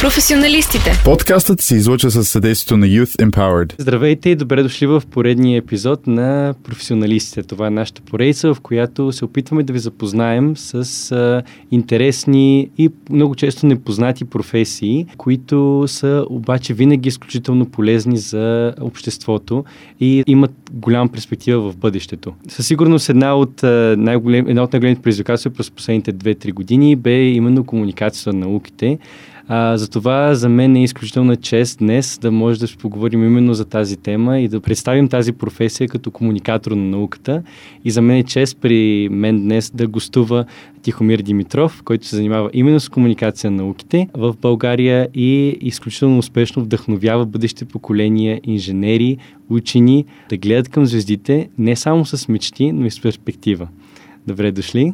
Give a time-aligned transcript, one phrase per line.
[0.00, 0.90] Професионалистите.
[1.04, 3.74] Подкастът се излуча със съдействието на Youth Empowered.
[3.78, 7.42] Здравейте и добре дошли в поредния епизод на Професионалистите.
[7.42, 12.90] Това е нашата поредица, в която се опитваме да ви запознаем с а, интересни и
[13.10, 19.64] много често непознати професии, които са обаче винаги изключително полезни за обществото
[20.00, 22.34] и имат голяма перспектива в бъдещето.
[22.48, 23.62] Със сигурност една от,
[23.96, 28.98] най-голем, една от най-големите предизвикателства през последните 2-3 години бе именно комуникацията на науките.
[29.52, 33.96] А, затова за мен е изключителна чест днес да може да поговорим именно за тази
[33.96, 37.42] тема и да представим тази професия като комуникатор на науката.
[37.84, 40.44] И за мен е чест при мен днес да гостува
[40.82, 46.62] Тихомир Димитров, който се занимава именно с комуникация на науките в България и изключително успешно
[46.62, 49.16] вдъхновява бъдещите поколения инженери,
[49.48, 53.68] учени да гледат към звездите не само с мечти, но и с перспектива.
[54.26, 54.92] Добре дошли!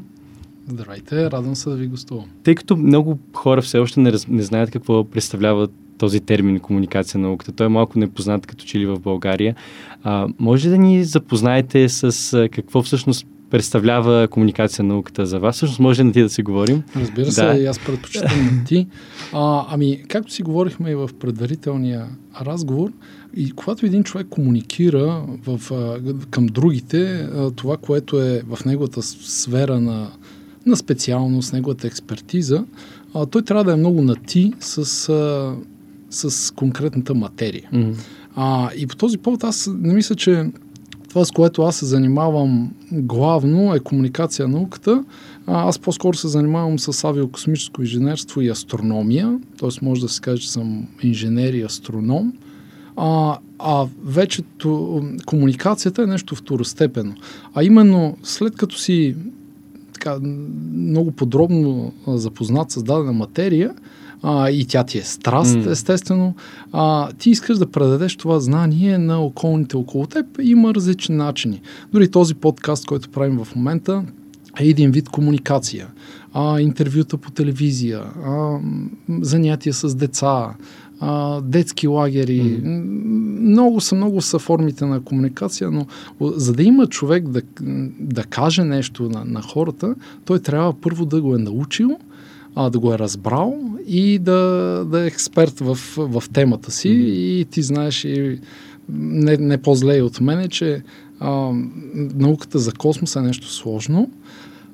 [0.68, 2.24] Здравейте, радвам се да ви гостувам.
[2.42, 7.20] Тъй като много хора все още не, раз, не знаят какво представлява този термин комуникация
[7.20, 9.56] на науката, той е малко непознат като че ли в България.
[10.02, 15.56] А, може да ни запознаете с а, какво всъщност представлява комуникация на науката за вас?
[15.56, 16.82] Всъщност може ли на ти да си говорим?
[16.96, 17.68] Разбира се, да.
[17.68, 18.86] аз предпочитам на ти.
[19.32, 22.06] А, ами, както си говорихме и в предварителния
[22.40, 22.92] разговор,
[23.36, 25.60] и когато един човек комуникира в,
[26.30, 30.10] към другите, това, което е в неговата сфера на
[30.66, 32.64] на специалност, неговата експертиза,
[33.14, 35.54] а, той трябва да е много на ти с, а,
[36.10, 37.68] с конкретната материя.
[37.72, 37.94] Mm-hmm.
[38.36, 40.50] А, и по този повод аз не мисля, че
[41.08, 45.04] това, с което аз се занимавам главно е комуникация на науката.
[45.46, 49.68] А, аз по-скоро се занимавам с авиокосмическо инженерство и астрономия, т.е.
[49.82, 52.32] може да се каже, че съм инженер и астроном.
[52.96, 54.42] А, а вече
[55.26, 57.14] комуникацията е нещо второстепенно.
[57.54, 59.16] А именно след като си
[59.98, 60.18] така,
[60.74, 63.74] много подробно запознат с дадена материя,
[64.22, 65.70] а, и тя ти е страст, mm.
[65.70, 66.34] естествено,
[66.72, 70.26] а, ти искаш да предадеш това знание на околните около теб.
[70.42, 71.60] Има различни начини.
[71.92, 74.04] Дори този подкаст, който правим в момента,
[74.60, 75.88] е един вид комуникация.
[76.32, 78.58] А, интервюта по телевизия, а,
[79.20, 80.54] занятия с деца,
[81.00, 82.40] а, детски лагери.
[82.40, 82.84] Mm.
[83.40, 85.86] Много са, много са формите на комуникация, но
[86.20, 87.42] за да има човек да,
[88.00, 91.98] да каже нещо на, на хората, той трябва първо да го е научил,
[92.54, 96.88] а, да го е разбрал и да, да е експерт в, в темата си.
[96.88, 97.04] Mm.
[97.04, 98.40] И ти знаеш и
[98.88, 100.82] не, не по-зле от мене, че
[101.20, 101.52] а,
[102.14, 104.10] науката за космос е нещо сложно.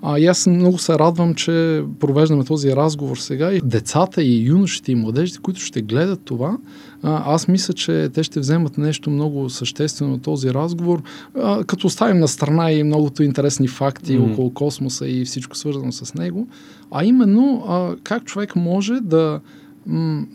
[0.04, 4.92] А, и аз много се радвам, че провеждаме този разговор сега и децата и юношите
[4.92, 6.58] и младежите, които ще гледат това,
[7.02, 11.02] а, аз мисля, че те ще вземат нещо много съществено от този разговор,
[11.34, 14.32] а, като оставим на страна и многото интересни факти mm-hmm.
[14.32, 16.48] около космоса и всичко свързано с него,
[16.90, 19.40] а именно а, как човек може да,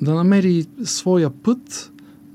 [0.02, 1.92] да намери своя път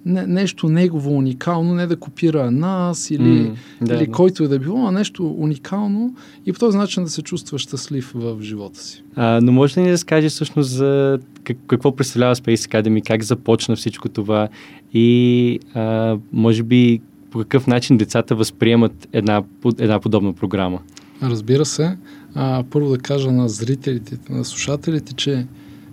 [0.07, 4.13] не, нещо негово уникално, не да копира нас или, mm, да, или да.
[4.13, 6.15] който и да било, а нещо уникално
[6.47, 9.03] и по този начин да се чувства щастлив в живота си.
[9.17, 13.23] А, но може ли да ни разкаже всъщност за как, какво представлява Space Academy, как
[13.23, 14.49] започна всичко това
[14.95, 19.43] и а, може би по какъв начин децата възприемат една,
[19.79, 20.81] една подобна програма?
[21.23, 21.97] Разбира се.
[22.35, 25.47] А, първо да кажа на зрителите, на слушателите, че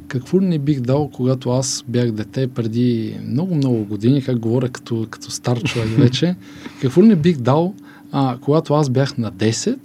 [0.09, 5.31] какво не бих дал, когато аз бях дете преди много-много години, как говоря като, като
[5.31, 6.35] стар човек вече,
[6.81, 7.73] какво не бих дал,
[8.11, 9.79] а, когато аз бях на 10,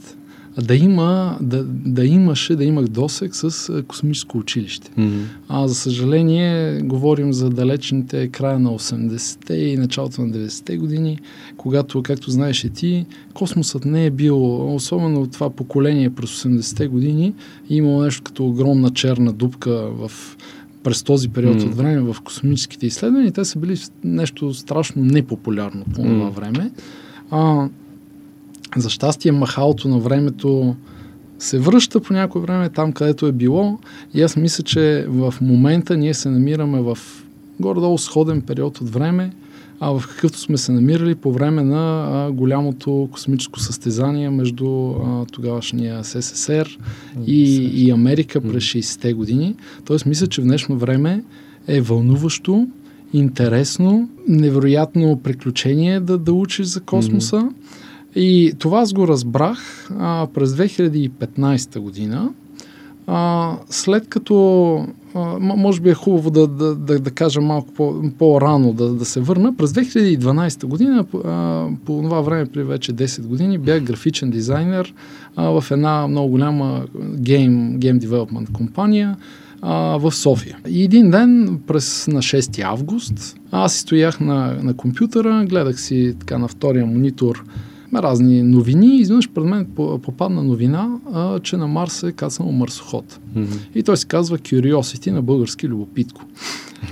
[0.62, 4.91] да, има, да, да имаше, да имах досек с космическо училище.
[4.98, 5.22] Mm-hmm.
[5.48, 11.19] А за съжаление, говорим за далечните края на 80-те и началото на 90-те години,
[11.56, 17.34] когато, както знаеш и ти, космосът не е бил, особено това поколение през 80-те години,
[17.71, 20.36] имало нещо като огромна черна дупка в
[20.82, 21.66] през този период mm.
[21.66, 23.32] от време в космическите изследвания.
[23.32, 26.31] Те са били нещо страшно непопулярно по това mm.
[26.31, 26.71] време.
[27.31, 27.69] А,
[28.77, 30.77] за щастие махалото на времето
[31.39, 33.79] се връща по някое време там, където е било
[34.15, 36.99] и аз мисля, че в момента ние се намираме в
[37.60, 39.33] горе-долу сходен период от време,
[39.81, 45.25] а в какъвто сме се намирали по време на а, голямото космическо състезание между а,
[45.33, 46.66] тогавашния СССР
[47.27, 49.54] и, и Америка през 60-те години.
[49.84, 51.25] Тоест, мисля, че в днешно време
[51.69, 52.69] е вълнуващо,
[53.13, 57.37] интересно, невероятно приключение да, да учиш за космоса.
[57.37, 57.53] Mm-hmm.
[58.16, 62.31] И това аз го разбрах а, през 2015 година,
[63.07, 64.77] а, след като,
[65.15, 69.05] а, може би е хубаво да, да, да, да кажа малко по, по-рано да, да
[69.05, 74.31] се върна, през 2012 година, а, по това време, при вече 10 години, бях графичен
[74.31, 74.95] дизайнер
[75.37, 76.84] а, в една много голяма
[77.17, 79.17] гейм, гейм девелопмент компания,
[79.99, 80.59] в София.
[80.69, 86.39] И един ден, през на 6 август, аз стоях на, на компютъра, гледах си така
[86.39, 87.45] на втория монитор
[88.03, 89.67] разни новини и изведнъж пред мен
[90.03, 93.21] попадна новина, а, че на Марс е кацнал марсоход.
[93.37, 93.59] Mm-hmm.
[93.75, 96.23] И той се казва Curiosity на български любопитко.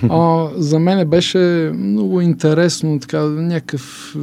[0.09, 4.17] А, за мен беше много интересно, така, някакъв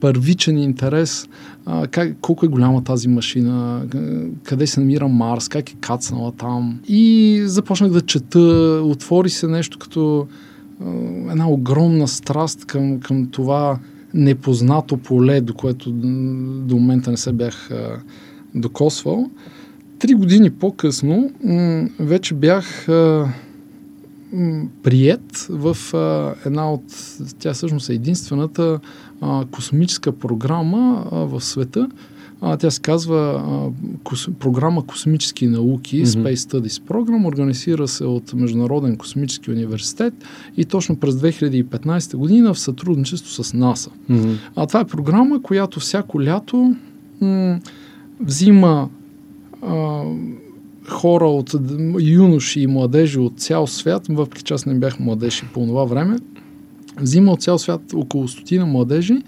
[0.00, 1.28] първичен интерес
[1.66, 3.82] а, как, колко е голяма тази машина,
[4.42, 6.80] къде се намира Марс, как е кацнала там.
[6.88, 8.38] И започнах да чета,
[8.84, 10.26] отвори се нещо като
[10.80, 10.90] а,
[11.30, 13.78] една огромна страст към, към това
[14.14, 18.00] непознато поле, до което до момента не се бях а,
[18.54, 19.30] докосвал.
[19.98, 23.28] Три години по-късно м- вече бях а,
[24.32, 26.82] м- прият в а, една от,
[27.38, 28.80] тя всъщност е единствената
[29.20, 31.88] а, космическа програма а, в света.
[32.46, 33.70] А, тя се казва а,
[34.02, 36.22] кос, програма Космически науки, mm-hmm.
[36.22, 40.14] Space Studies Program, организира се от Международен космически университет
[40.56, 43.90] и точно през 2015 година в сътрудничество с НАСА.
[44.10, 44.36] Mm-hmm.
[44.56, 46.74] А това е програма, която всяко лято
[47.20, 47.60] м-
[48.20, 48.88] взима
[49.62, 50.02] а,
[50.88, 51.54] хора от
[52.00, 56.16] юноши и младежи от цял свят, въпреки че аз не бях младеж по това време,
[57.00, 59.18] взима от цял свят около стотина младежи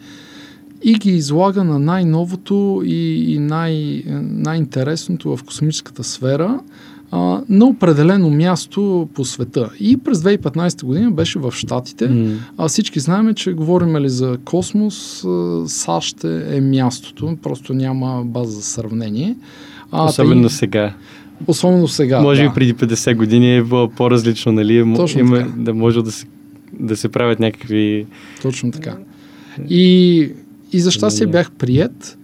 [0.82, 6.60] и ги излага на най-новото и, и най- най-интересното в космическата сфера
[7.10, 9.70] а, на определено място по света.
[9.80, 12.08] И през 2015 година беше в Штатите.
[12.08, 12.36] Mm.
[12.58, 15.26] А всички знаем, че говорим ли за космос,
[15.66, 19.36] САЩ е, е мястото, просто няма база за сравнение.
[19.90, 20.50] А, Особено тъй...
[20.50, 20.94] сега.
[21.46, 22.20] Особено сега.
[22.20, 22.46] Може да.
[22.46, 24.94] и преди 50 години е било по-различно, нали?
[24.96, 25.50] Точно Има, така.
[25.56, 26.26] Да може да се,
[26.80, 28.06] да се правят някакви.
[28.42, 28.96] Точно така.
[29.68, 30.28] И
[30.72, 32.18] и за щастие бях прият.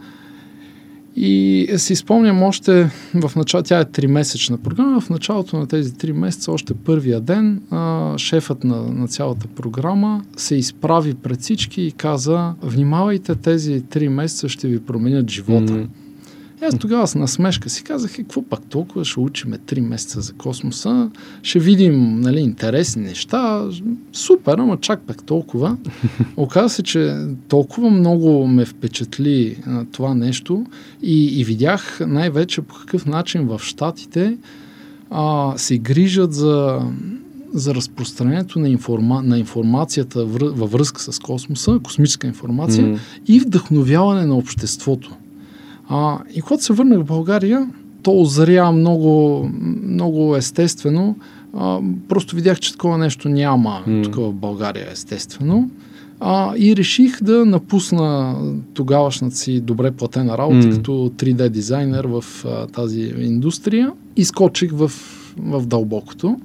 [1.16, 6.12] И си спомням още в началото, тя е 3-месечна програма, в началото на тези 3
[6.12, 11.92] месеца, още първия ден, а, шефът на, на цялата програма се изправи пред всички и
[11.92, 15.72] каза, внимавайте, тези 3 месеца ще ви променят живота.
[15.72, 15.86] Mm-hmm.
[16.62, 20.32] Аз тогава с насмешка си казах, «Е, какво пак толкова ще учиме 3 месеца за
[20.32, 21.10] космоса,
[21.42, 23.68] ще видим нали, интересни неща,
[24.12, 25.76] супер, ама чак пак толкова.
[26.36, 30.66] Оказва се, че толкова много ме впечатли а, това нещо
[31.02, 34.36] и, и видях най-вече по какъв начин в Штатите
[35.10, 36.80] а, се грижат за
[37.54, 42.98] за разпространението на, информа, на информацията във връзка с космоса, космическа информация mm.
[43.26, 45.16] и вдъхновяване на обществото.
[45.94, 47.68] А, и когато се върнах в България,
[48.02, 49.48] то озря много,
[49.86, 51.16] много естествено.
[51.56, 51.78] А,
[52.08, 54.04] просто видях, че такова нещо няма mm.
[54.04, 55.70] такова в България, естествено.
[56.20, 58.36] А, и реших да напусна
[58.74, 60.76] тогавашната си добре платена работа mm.
[60.76, 64.90] като 3D дизайнер в а, тази индустрия и скочих в,
[65.38, 66.40] в дълбокото.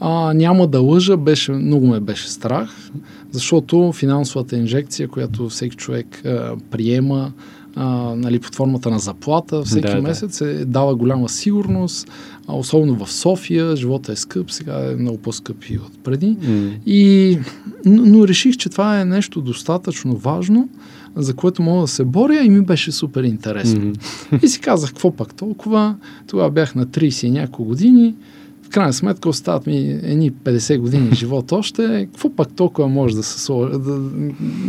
[0.00, 2.90] А, няма да лъжа, беше, много ме беше страх,
[3.30, 7.32] защото финансовата инжекция, която всеки човек а, приема,
[7.76, 10.50] а, нали, под формата на заплата всеки да, месец да.
[10.50, 12.10] е дава голяма сигурност,
[12.46, 16.36] а, особено в София, живота е скъп, сега е много по-скъп и от преди.
[16.36, 16.70] Mm.
[16.86, 17.38] И,
[17.84, 20.68] но, но реших, че това е нещо достатъчно важно,
[21.16, 23.80] за което мога да се боря и ми беше супер интересно.
[23.80, 24.44] Mm-hmm.
[24.44, 25.96] И си казах, какво пак толкова?
[26.26, 28.14] Тогава бях на 30 и няколко години.
[28.62, 32.08] В крайна сметка остават ми едни 50 години живот още.
[32.12, 34.00] Какво пак толкова може да се да,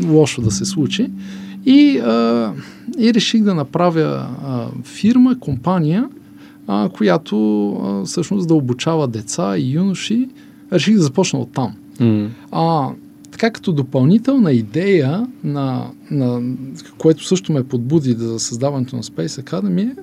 [0.08, 1.10] лошо да се случи?
[1.66, 2.54] И, а,
[3.00, 6.10] и реших да направя а, фирма, компания,
[6.68, 10.30] а, която а, всъщност да обучава деца и юноши.
[10.74, 11.76] Реших да започна от там.
[12.00, 12.30] Mm.
[12.52, 12.90] А,
[13.32, 16.56] така като допълнителна идея, на, на,
[16.98, 19.96] което също ме подбуди за създаването на Space Academy,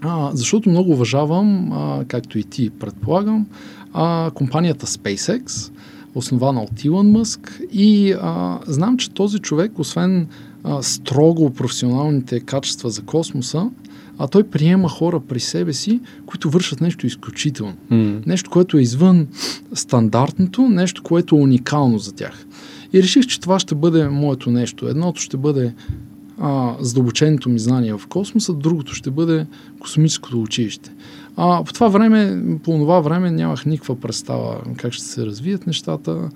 [0.00, 3.46] а, защото много уважавам, а, както и ти предполагам,
[3.92, 5.72] а, компанията SpaceX,
[6.14, 10.28] основана от Илон Мъск и а, знам, че този човек, освен
[10.64, 13.70] а, строго професионалните качества за космоса,
[14.18, 17.74] а той приема хора при себе си, които вършат нещо изключително.
[17.92, 18.26] Mm.
[18.26, 19.26] Нещо, което е извън
[19.74, 22.46] стандартното, нещо, което е уникално за тях.
[22.92, 24.88] И реших, че това ще бъде моето нещо.
[24.88, 25.74] Едното ще бъде
[26.38, 29.46] а, задълбоченото ми знание в космоса, другото ще бъде
[29.80, 30.92] космическото училище.
[31.36, 36.28] А, по това време, по това време нямах никаква представа как ще се развият нещата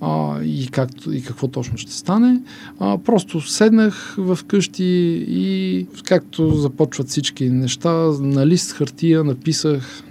[0.00, 2.40] а, и, как, и какво точно ще стане.
[2.78, 10.02] А, просто седнах в къщи и както започват всички неща, на лист хартия написах,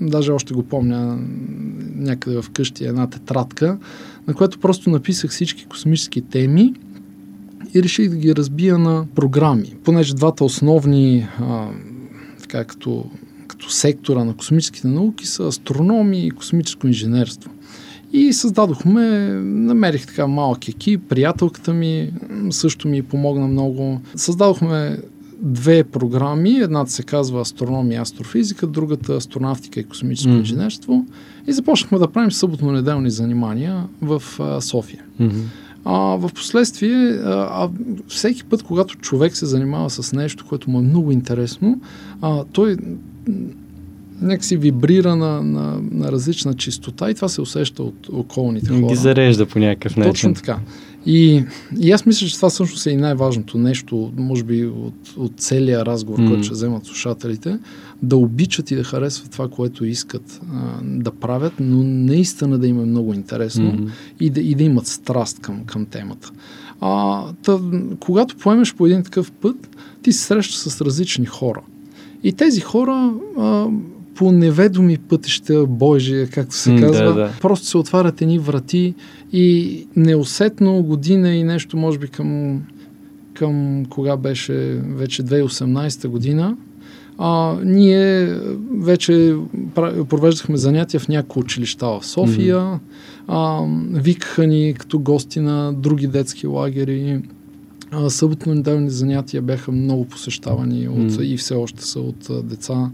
[0.00, 1.18] даже още го помня
[1.96, 3.78] някъде в къщи една тетрадка,
[4.26, 6.74] на която просто написах всички космически теми
[7.74, 9.74] и реших да ги разбия на програми.
[9.84, 11.68] Понеже двата основни, а,
[12.42, 13.10] така като
[13.62, 17.50] като сектора на космическите науки са астрономия и космическо инженерство.
[18.12, 19.08] И създадохме,
[19.42, 22.12] намерих така малък екип, приятелката ми
[22.50, 24.00] също ми помогна много.
[24.16, 24.98] Създадохме
[25.42, 26.50] две програми.
[26.50, 30.38] Едната се казва астрономия и астрофизика, другата астронавтика и космическо mm-hmm.
[30.38, 31.06] инженерство.
[31.46, 35.04] И започнахме да правим съботно-неделни занимания в а, София.
[35.20, 35.42] Mm-hmm.
[35.84, 37.70] А, в последствие, а, а,
[38.08, 41.80] всеки път, когато човек се занимава с нещо, което му е много интересно,
[42.20, 42.76] а, той
[44.22, 48.86] някакси вибрира на, на, на различна чистота и това се усеща от околните хора.
[48.86, 50.12] Ги зарежда по някакъв начин.
[50.12, 50.58] Точно така.
[51.06, 51.44] И,
[51.80, 55.86] и аз мисля, че това всъщност е и най-важното нещо, може би от, от целия
[55.86, 56.28] разговор, mm.
[56.28, 57.58] който ще вземат слушателите,
[58.02, 62.80] да обичат и да харесват това, което искат а, да правят, но наистина да им
[62.80, 63.88] е много интересно mm-hmm.
[64.20, 66.32] и, да, и да имат страст към, към темата.
[66.80, 67.60] А, тъ,
[68.00, 71.60] когато поемеш по един такъв път, ти се срещаш с различни хора.
[72.22, 73.66] И тези хора а,
[74.14, 77.30] по неведоми пътища Божия, както се казва, да, да.
[77.40, 78.94] просто се отварят едни врати
[79.32, 82.60] и неусетно година и нещо, може би към,
[83.34, 86.56] към кога беше вече 2018 година,
[87.18, 88.34] а, ние
[88.80, 89.36] вече
[90.08, 92.78] провеждахме занятия в някои училища в София, mm-hmm.
[93.28, 93.66] а,
[94.00, 97.20] викаха ни като гости на други детски лагери.
[98.08, 101.22] Съботно-неделни занятия бяха много посещавани от, mm-hmm.
[101.22, 102.90] и все още са от а, деца.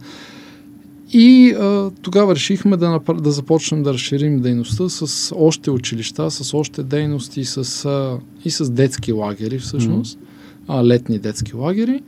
[1.12, 3.14] И а, тогава решихме да, напр...
[3.14, 8.70] да започнем да разширим дейността с още училища, с още дейности с, а, и с
[8.70, 10.80] детски лагери всъщност, mm-hmm.
[10.80, 12.02] а, летни детски лагери.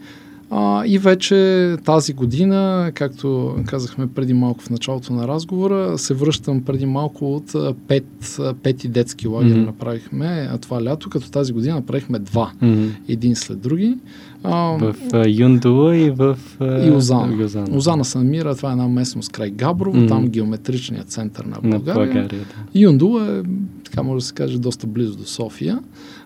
[0.52, 6.62] А, и вече тази година, както казахме преди малко в началото на разговора, се връщам
[6.62, 7.54] преди малко от
[7.88, 9.66] пет, пети детски лагери mm-hmm.
[9.66, 12.90] направихме това лято, като тази година направихме два, mm-hmm.
[13.08, 13.96] един след други.
[14.42, 17.44] А, в а, Юндула и в а, и Озана.
[17.44, 17.76] Озана.
[17.76, 20.08] Озана се намира, това е една местност край Габрово, mm-hmm.
[20.08, 21.78] там геометричният център на България.
[21.78, 22.80] На България да.
[22.80, 23.42] Юндула е,
[23.84, 25.78] така може да се каже, доста близо до София.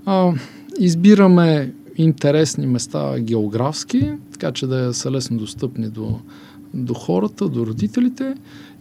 [0.06, 0.32] А,
[0.80, 6.18] избираме интересни места географски, така че да са лесно достъпни до,
[6.74, 8.34] до хората, до родителите.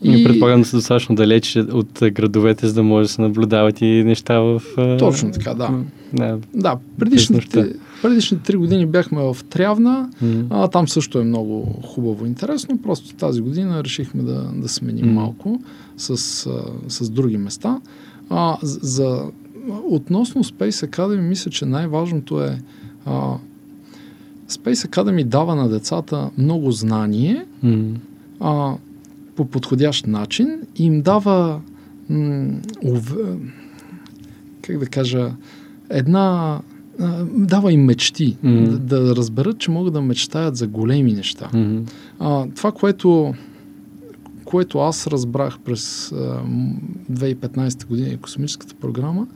[0.03, 3.82] И, и предполагам да са достатъчно далече от градовете, за да може да се наблюдават
[3.82, 4.62] и неща в...
[5.00, 5.84] Точно така, да.
[6.13, 10.46] Да, да предишните, предишните три години бяхме в Трявна, mm-hmm.
[10.50, 15.13] а там също е много хубаво интересно, просто тази година решихме да, да сменим mm-hmm.
[15.13, 15.62] малко
[15.98, 16.17] с,
[16.88, 17.82] с други места.
[18.29, 19.24] А, за,
[19.84, 22.60] относно Space Academy, мисля, че най-важното е
[23.05, 23.36] а,
[24.50, 27.95] Space Academy дава на децата много знание mm.
[28.39, 28.74] а,
[29.36, 31.62] по подходящ начин и им дава
[32.10, 32.50] м,
[32.83, 33.15] ув...
[34.62, 35.31] как да кажа
[35.89, 36.60] една
[37.00, 38.67] а, дава им мечти, mm-hmm.
[38.67, 41.50] да, да разберат, че могат да мечтаят за големи неща.
[41.53, 41.91] Mm-hmm.
[42.19, 43.33] А, това, което
[44.45, 46.15] което аз разбрах през а,
[47.12, 49.27] 2015 година космическата програма,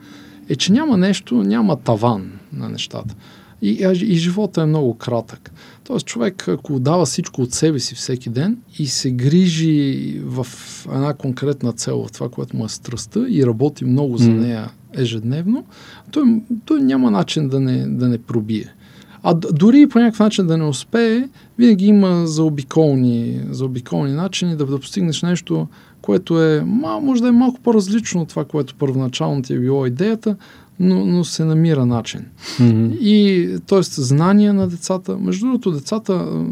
[0.48, 3.14] е, че няма нещо, няма таван на нещата.
[3.62, 3.70] И,
[4.02, 5.50] и живота е много кратък.
[5.84, 10.46] Тоест човек, ако дава всичко от себе си всеки ден и се грижи в
[10.86, 15.64] една конкретна цел, в това, което му е страстта и работи много за нея ежедневно,
[16.10, 18.74] той, той няма начин да не, да не пробие.
[19.22, 24.80] А дори по някакъв начин да не успее, винаги има заобиколни, заобиколни начини да, да
[24.80, 25.66] постигнеш нещо,
[26.02, 26.64] което е,
[27.02, 30.36] може да е малко по-различно от това, което първоначално ти е било идеята,
[30.80, 32.26] но, но се намира начин.
[32.58, 32.98] Mm-hmm.
[32.98, 33.82] И, т.е.
[33.82, 35.18] знания на децата.
[35.18, 36.44] Между другото, децата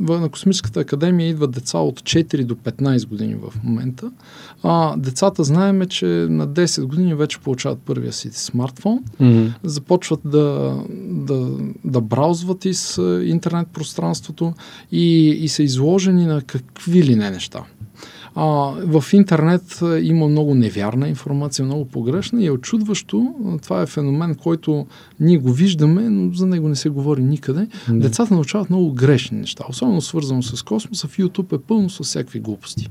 [0.00, 4.10] на Космическата академия идват деца от 4 до 15 години в момента.
[4.62, 9.52] А, децата знаеме, че на 10 години вече получават първия си смартфон, mm-hmm.
[9.64, 11.50] започват да, да,
[11.84, 14.54] да браузват из интернет пространството
[14.92, 17.64] и, и са изложени на какви ли не неща.
[18.38, 18.44] А,
[18.86, 23.34] в интернет има много невярна информация, много погрешна и е очудващо.
[23.62, 24.86] Това е феномен, който
[25.20, 27.68] ние го виждаме, но за него не се говори никъде.
[27.88, 27.98] Не.
[27.98, 31.08] Децата научават много грешни неща, особено свързано с космоса.
[31.08, 32.88] В YouTube е пълно с всякакви глупости.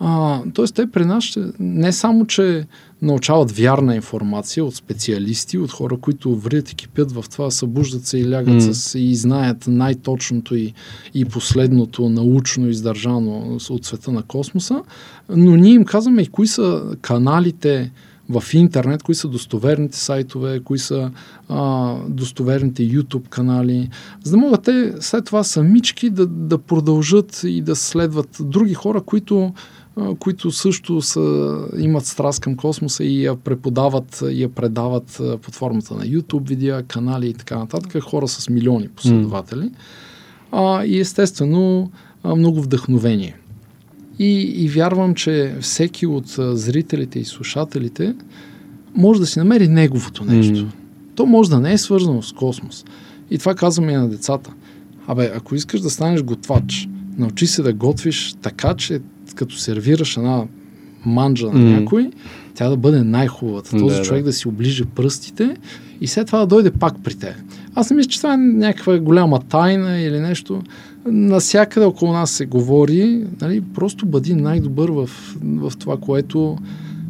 [0.00, 2.66] А, тоест, те при нас ще, не само, че
[3.02, 8.18] научават вярна информация от специалисти, от хора, които врят и кипят в това, събуждат се
[8.18, 8.72] и лягат mm.
[8.72, 10.74] с и знаят най-точното и,
[11.14, 14.82] и последното научно издържано от света на космоса,
[15.28, 17.92] но ние им казваме и кои са каналите
[18.28, 21.10] в интернет, кои са достоверните сайтове, кои са
[21.48, 23.88] а, достоверните YouTube канали,
[24.22, 29.00] за да могат те след това самички да, да продължат и да следват други хора,
[29.00, 29.52] които
[30.18, 35.94] които също са, имат страст към космоса и я преподават, и я предават под формата
[35.94, 38.02] на YouTube видеа, канали и така нататък.
[38.02, 39.70] Хора с милиони последователи.
[40.52, 41.90] А, и естествено,
[42.24, 43.36] много вдъхновение.
[44.18, 48.14] И, и вярвам, че всеки от зрителите и слушателите
[48.94, 50.64] може да си намери неговото нещо.
[50.64, 50.72] М.
[51.14, 52.84] То може да не е свързано с космос.
[53.30, 54.52] И това казваме и на децата.
[55.06, 59.00] Абе, ако искаш да станеш готвач, научи се да готвиш така, че
[59.34, 60.44] като сервираш една
[61.06, 62.10] манджа на някой,
[62.54, 63.70] тя да бъде най-хубавата.
[63.70, 64.28] Този Да, човек да.
[64.28, 65.56] да си оближи пръстите
[66.00, 67.36] и след това да дойде пак при те.
[67.74, 70.62] Аз не мисля, че това е някаква голяма тайна или нещо.
[71.06, 75.10] Насякъде около нас се говори, нали, просто бъди най-добър в,
[75.42, 76.58] в това, което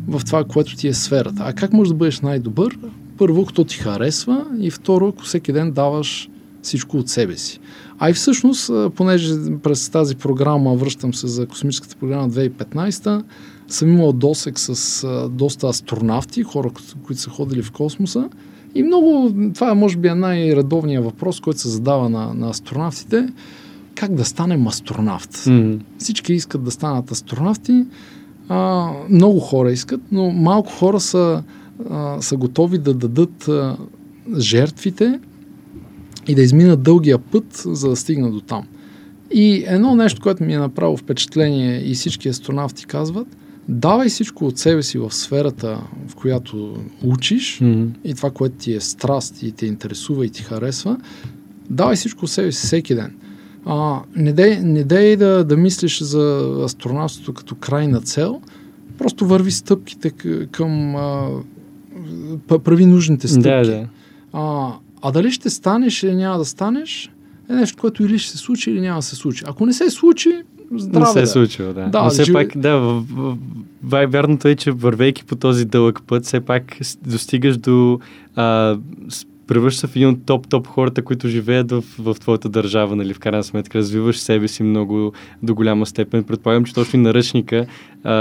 [0.09, 1.43] в това, което ти е сферата.
[1.47, 2.79] А как можеш да бъдеш най-добър?
[3.19, 6.29] Първо, ако ти харесва и второ, ако всеки ден даваш
[6.63, 7.61] всичко от себе си.
[7.99, 13.23] А и всъщност, понеже през тази програма, връщам се за космическата програма 2015,
[13.69, 16.71] съм имал досек с доста астронавти, хора,
[17.03, 18.29] които- са ходили в космоса.
[18.75, 23.29] И много, това е може би е най-редовният въпрос, който се задава на, на астронавтите.
[23.95, 25.45] Как да станем астронавт?
[25.47, 25.79] М.
[25.99, 27.85] Всички искат да станат астронавти.
[28.49, 31.43] А, много хора искат, но малко хора са,
[31.91, 33.77] а, са готови да дадат а,
[34.39, 35.21] жертвите
[36.29, 38.67] и да изминат дългия път, за да стигнат до там.
[39.33, 43.27] И едно нещо, което ми е направило впечатление и всички астронавти казват,
[43.69, 47.87] давай всичко от себе си в сферата, в която учиш М.
[48.05, 50.97] и това, което ти е страст и те интересува и ти харесва,
[51.71, 53.15] давай всичко от себе си всеки ден.
[53.67, 58.41] А, не дей, не дей да, да мислиш за астронавството като крайна цел,
[58.99, 60.11] просто върви стъпките
[60.51, 60.97] към...
[60.97, 61.29] А,
[62.65, 63.49] прави нужните стъпки.
[63.49, 63.87] Да, да.
[64.33, 64.73] А,
[65.05, 67.11] а дали ще станеш или няма да станеш,
[67.51, 69.45] е нещо, което или ще се случи, или няма да се случи.
[69.47, 70.43] Ако не се случи,
[70.73, 71.27] здраве не се е е.
[71.27, 71.89] случило, да.
[71.89, 73.37] Да, Но все жив- пак, да, в, в,
[73.83, 77.99] в, вярното е, че вървейки по този дълъг път, все пак достигаш до...
[78.37, 78.77] А,
[79.71, 83.45] се в един от топ-топ хората, които живеят в, в твоята държава, нали, в крайна
[83.45, 83.79] сметка.
[83.79, 86.25] Развиваш себе си много до голяма степен.
[86.25, 87.67] Предполагам, че точно и наръчника,
[88.05, 88.13] а,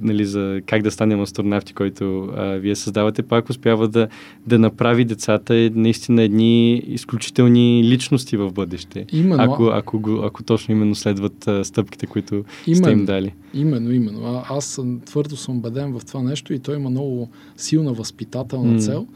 [0.00, 4.08] нали, за как да станем астронавти, който а, вие създавате, пак успява да,
[4.46, 9.06] да направи децата е, наистина едни изключителни личности в бъдеще.
[9.12, 13.34] Именно, Ако, ако, го, ако точно именно следват а, стъпките, които сте им именно, дали.
[13.54, 14.20] именно, именно.
[14.24, 18.72] А, аз съм, твърдо съм убеден в това нещо и той има много силна възпитателна
[18.72, 18.78] М.
[18.78, 19.06] цел,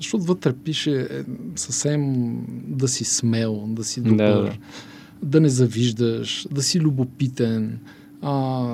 [0.00, 1.24] защото вътре пише е,
[1.56, 2.14] съвсем
[2.66, 4.56] да си смел, да си Да, добър, да.
[5.22, 7.78] да не завиждаш, да си любопитен.
[8.22, 8.64] А,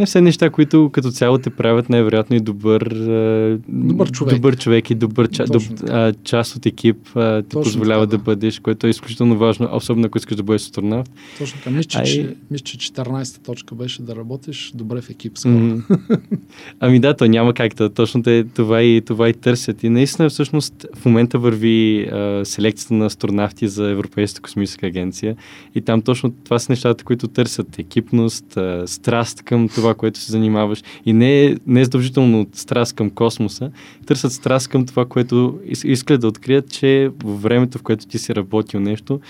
[0.00, 4.34] Е, все неща, които като цяло те правят най-вероятно и добър, а, Добър човек.
[4.34, 8.10] добър човек и добър ча, доб, а, част от екип а, ти Точно позволява така,
[8.10, 8.16] да.
[8.16, 8.22] да.
[8.22, 11.10] бъдеш, което е изключително важно, особено ако искаш да бъдеш астронавт.
[11.38, 11.70] точно така.
[11.70, 12.04] Мисля, Ай.
[12.04, 15.52] че, мисля, че 14-та точка беше да работиш добре в екип скоро.
[15.54, 15.82] М.
[16.80, 17.90] ами да, то няма как да.
[17.90, 19.82] Точно те, това, и, това и търсят.
[19.82, 25.36] И наистина всъщност в момента върви а, селекцията на астронавти за Европейската космическа агенция.
[25.74, 30.32] И там точно това са нещата, които търсят екипност, а, страст към това, което се
[30.32, 30.82] занимаваш.
[31.06, 33.70] И не, не е задължително от страст към космоса.
[34.06, 38.18] Търсят страст към това, което ис- искат да открият, че в времето, в което ти
[38.18, 39.20] си работил нещо,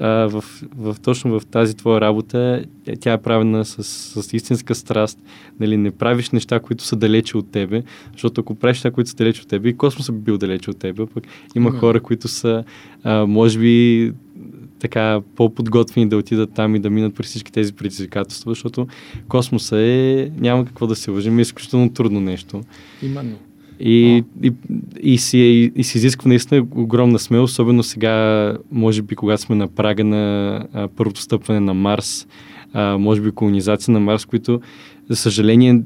[0.00, 0.44] а, в,
[0.76, 3.84] в, точно в тази твоя работа, е- тя е правена с,
[4.22, 5.18] с истинска страст.
[5.60, 9.16] Нали, не правиш неща, които са далече от тебе, защото ако правиш неща, които са
[9.16, 12.64] далече от тебе, и космосът би бил далече от тебе, пък има хора, които са,
[13.02, 14.12] а, може би,
[14.82, 18.86] така по-подготвени да отидат там и да минат през всички тези предизвикателства, защото
[19.28, 22.60] космоса е, няма какво да се лъжим, е изключително трудно нещо.
[23.02, 23.36] Именно.
[23.80, 24.52] И, и,
[25.00, 29.56] и, си, и, и си изисква наистина огромна смелост, особено сега, може би, когато сме
[29.56, 32.26] на прага на а, първото стъпване на Марс,
[32.72, 34.60] а, може би колонизация на Марс, които,
[35.08, 35.82] за съжаление,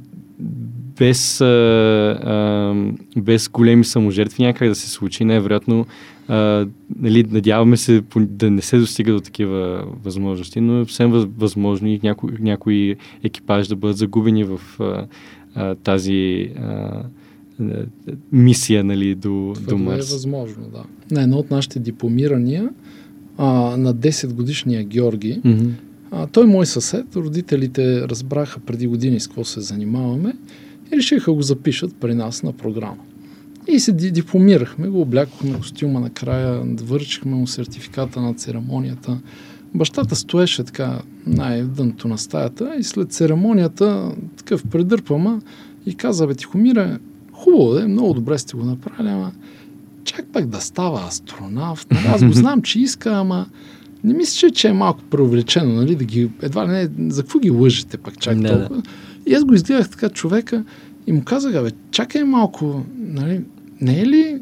[0.98, 2.74] без, а, а,
[3.16, 5.24] без големи саможертви няма как да се случи.
[5.24, 5.86] Най-вероятно,
[6.28, 6.66] а,
[6.98, 11.88] нали, надяваме се да не се достига до такива възможности, но е съвсем въз- възможно
[11.88, 15.06] и някои, някои екипажи да бъдат загубени в а,
[15.54, 17.02] а, тази а,
[18.32, 19.28] мисия нали, до,
[19.60, 20.12] до Това е Марс.
[20.12, 20.84] възможно, да.
[21.10, 22.68] На едно от нашите дипломирания
[23.38, 25.66] а, на 10 годишния Георги, Мгм.
[26.10, 30.32] а, той е мой съсед, родителите разбраха преди години с какво се занимаваме
[30.92, 32.96] и решиха го запишат при нас на програма.
[33.68, 39.18] И се ди- дипломирахме, го облякохме костюма накрая, върчихме му сертификата на церемонията.
[39.74, 45.40] Бащата стоеше така най-дънто на стаята и след церемонията такъв предърпа ма
[45.86, 46.98] и каза, бе, Тихомире,
[47.32, 49.32] хубаво да е, много добре сте го направили, ама
[50.04, 51.86] чак пак да става астронавт.
[51.90, 53.46] Нали, Аз го знам, че иска, ама
[54.04, 57.50] не мисля, че е малко преувеличено, нали, да ги, едва ли не, за какво ги
[57.50, 58.82] лъжете пак чак Да, толкова.
[59.26, 60.64] И аз го изгледах така човека
[61.06, 63.40] и му казах, бе, чакай малко, нали,
[63.80, 64.40] не е ли,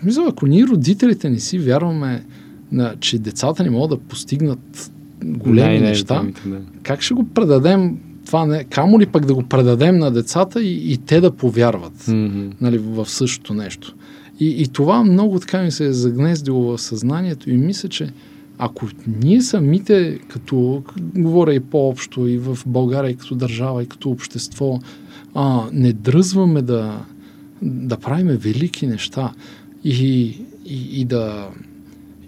[0.00, 2.24] смисъл, ако ние родителите не си вярваме,
[2.72, 4.92] на, че децата ни могат да постигнат
[5.24, 6.60] големи Най- неща, най-големите, да.
[6.82, 10.92] как ще го предадем това не, камо ли пък да го предадем на децата и,
[10.92, 12.48] и те да повярват Мгм.
[12.60, 13.94] нали, в същото нещо.
[14.40, 18.10] И, и това много така ми се е загнездило в съзнанието и мисля, че
[18.58, 20.82] ако ние самите, като
[21.14, 24.78] говоря и по-общо и в България, и като държава, и като общество,
[25.34, 27.04] а, не дръзваме да,
[27.62, 29.32] да правиме велики неща
[29.84, 30.24] и,
[30.66, 31.48] и, и, да,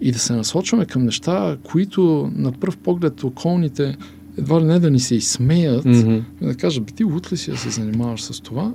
[0.01, 3.97] и да се насочваме към неща, които на пръв поглед околните
[4.37, 6.17] едва ли не да ни се изсмеят, Мгм.
[6.41, 8.73] да кажа, бе ти лут ли си да се занимаваш с това,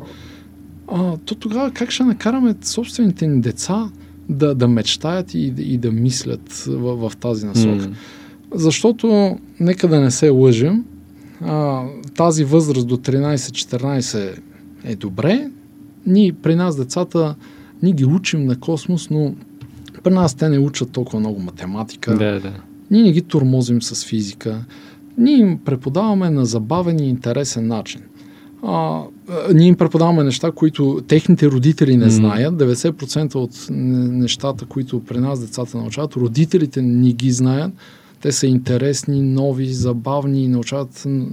[0.89, 3.91] а, то тогава как ще накараме собствените ни деца
[4.29, 7.89] да, да мечтаят и, и да мислят в, в тази насока?
[7.89, 7.95] М.
[8.55, 10.85] Защото, нека да не се лъжим,
[11.41, 11.85] а,
[12.17, 14.39] тази възраст до 13-14
[14.85, 15.51] е добре.
[16.07, 17.35] Ние, при нас децата,
[17.83, 19.35] ние ги учим на космос, но
[20.03, 22.15] при нас те не учат толкова много математика.
[22.15, 22.53] Да, да.
[22.91, 24.65] Ние не ги турмозим с физика.
[25.19, 28.01] Ние им преподаваме на забавен и интересен начин.
[28.63, 29.03] А,
[29.55, 32.55] ние им преподаваме неща, които техните родители не знаят.
[32.55, 37.73] 90% от нещата, които при нас децата научават, родителите не ги знаят.
[38.21, 41.27] Те са интересни, нови, забавни, научават м,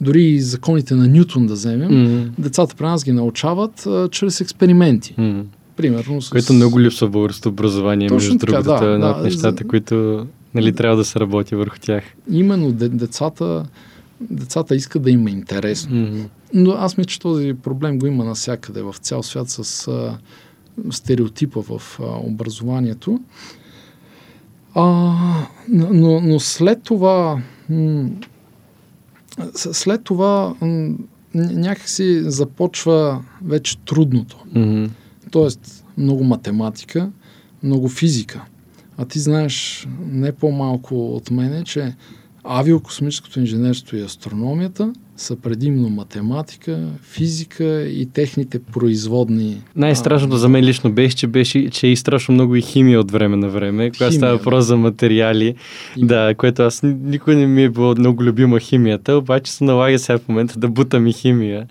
[0.00, 2.14] дори и законите на Нютон да вземем.
[2.18, 2.30] М.
[2.38, 5.14] Децата при нас ги научават а, чрез експерименти.
[5.18, 5.44] М.
[5.76, 6.30] Примерно с...
[6.30, 8.84] Което много липсва в българското образование, Точно между така, другото.
[8.84, 12.04] да, е едно да, от нещата, за- които нали, трябва да се работи върху тях.
[12.30, 13.64] Именно де- децата,
[14.20, 15.96] децата искат да им е интересно.
[15.96, 16.24] М.
[16.54, 20.18] Но аз мисля, че този проблем го има навсякъде в цял свят с а,
[20.90, 23.20] стереотипа в а, образованието.
[24.74, 24.82] А,
[25.68, 28.08] но- но, след това м-
[29.54, 30.54] след това
[31.34, 34.44] някакси започва вече трудното.
[34.54, 34.84] Мгм.
[35.30, 37.10] Тоест много математика,
[37.62, 38.44] много физика.
[38.96, 41.94] А ти знаеш не по-малко от мене, че
[42.44, 49.62] авиокосмическото инженерство и астрономията са предимно математика, физика и техните производни.
[49.76, 53.10] Най-страшното за мен лично беше, че, беше, че е и страшно много и химия от
[53.10, 55.54] време на време, когато Химия, става въпрос за материали.
[55.96, 56.06] Има.
[56.06, 59.98] Да, което аз ни- никой не ми е било много любима химията, обаче се налага
[59.98, 61.66] сега в момента да бутам и химия.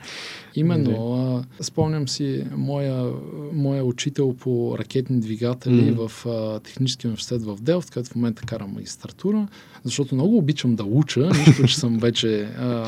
[0.56, 1.14] Именно.
[1.60, 3.06] А, спомням си моя,
[3.54, 6.08] моя учител по ракетни двигатели Мгм.
[6.08, 9.48] в а, Техническия университет в Делфт, където в момента карам магистратура,
[9.84, 12.86] защото много обичам да уча, нищо, че съм вече а,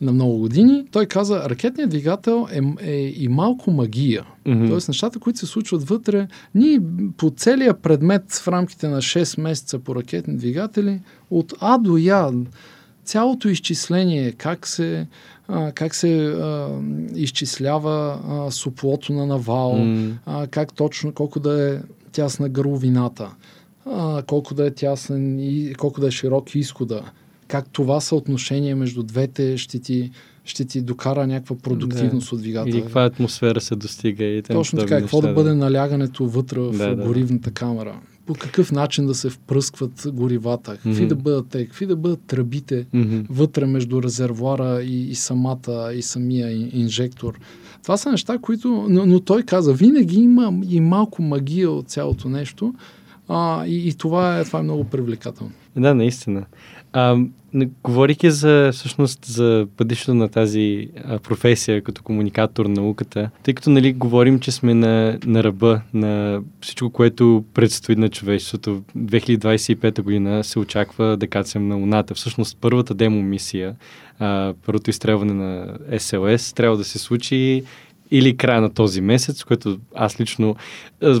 [0.00, 0.84] на много години.
[0.90, 4.24] Той каза, ракетният двигател е, е и малко магия.
[4.46, 4.68] Мгм.
[4.68, 6.80] Тоест нещата, които се случват вътре, ние
[7.16, 12.30] по целия предмет в рамките на 6 месеца по ракетни двигатели, от А до Я,
[13.04, 15.06] цялото изчисление, как се,
[15.48, 16.68] а, как се а,
[17.14, 20.18] изчислява а, суплото на навал, М.
[20.26, 21.78] а, как точно, колко да е
[22.12, 23.30] тясна гърловината,
[23.86, 27.02] а, колко да е тясен и колко да е широк изхода,
[27.50, 30.10] как това съотношение между двете ще ти,
[30.44, 32.70] ще ти докара някаква продуктивност от двигателя.
[32.76, 36.70] Или каква атмосфера се достига и тем Точно така, какво да бъде налягането вътре в
[36.78, 37.04] Да, да.
[37.04, 38.00] горивната камера.
[38.26, 41.08] По какъв начин да се впръскват горивата, какви Мгм.
[41.08, 43.18] да бъдат те, какви да бъдат тръбите Мгм.
[43.30, 47.38] вътре между резервуара и, и самата, и самия ин- инжектор.
[47.82, 48.86] Това са неща, които...
[48.88, 52.74] Но, но той каза, винаги има и малко магия от цялото нещо
[53.28, 55.52] а, и, и това, е, това е много привлекателно.
[55.76, 56.44] Да, наистина.
[56.92, 57.16] А,
[57.82, 63.70] говорейки за, всъщност, за бъдещето на тази а, професия като комуникатор на науката, тъй като
[63.70, 68.82] нали, говорим, че сме на, на ръба на всичко, което предстои на човечеството.
[68.98, 72.14] 2025 година се очаква да кацем на Луната.
[72.14, 73.76] Всъщност, първата демо мисия,
[74.18, 77.62] а, първото изстрелване на СЛС трябва да се случи
[78.10, 80.56] или края на този месец, което аз лично,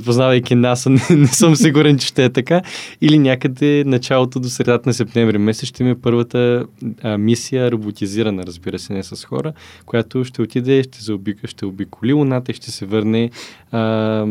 [0.04, 2.62] познавайки НАСА, не, не съм сигурен, че ще е така,
[3.00, 6.66] или някъде началото до средата на септември месец ще има първата
[7.02, 9.52] а, мисия, роботизирана, разбира се, не с хора,
[9.86, 13.30] която ще отиде, ще, заобика, ще обиколи Луната и ще се върне
[13.70, 14.26] а,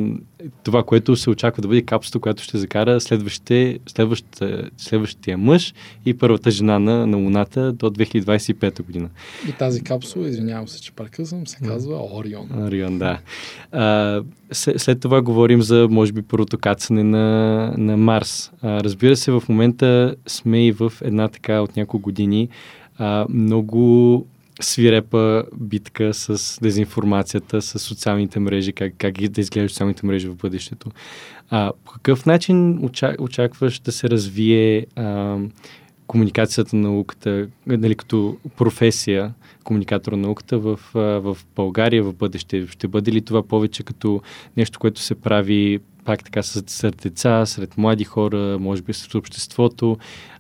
[0.64, 5.74] това, което се очаква да бъде капсулата, която ще закара следващите, следващата, следващия мъж
[6.06, 9.10] и първата жена на, на Луната до 2025 година.
[9.50, 12.50] И тази капсула, извинявам се, че прекъсвам, се казва Орион.
[12.68, 13.20] Орион, да.
[13.72, 18.52] А, след, след това говорим за, може би, първото кацане на, на Марс.
[18.62, 22.50] А, разбира се, в момента сме и в една така от няколко години
[22.98, 24.26] а, много
[24.60, 30.92] свирепа битка с дезинформацията, с социалните мрежи, как, как да изглеждат социалните мрежи в бъдещето.
[31.50, 35.38] А, по какъв начин оча, очакваш да се развие а,
[36.08, 42.68] комуникацията на науката, нали, като професия, комуникатор на науката в, в България в бъдеще?
[42.68, 44.22] Ще бъде ли това повече като
[44.58, 49.98] нещо, което се прави пак така сред, деца, сред млади хора, може би сред обществото?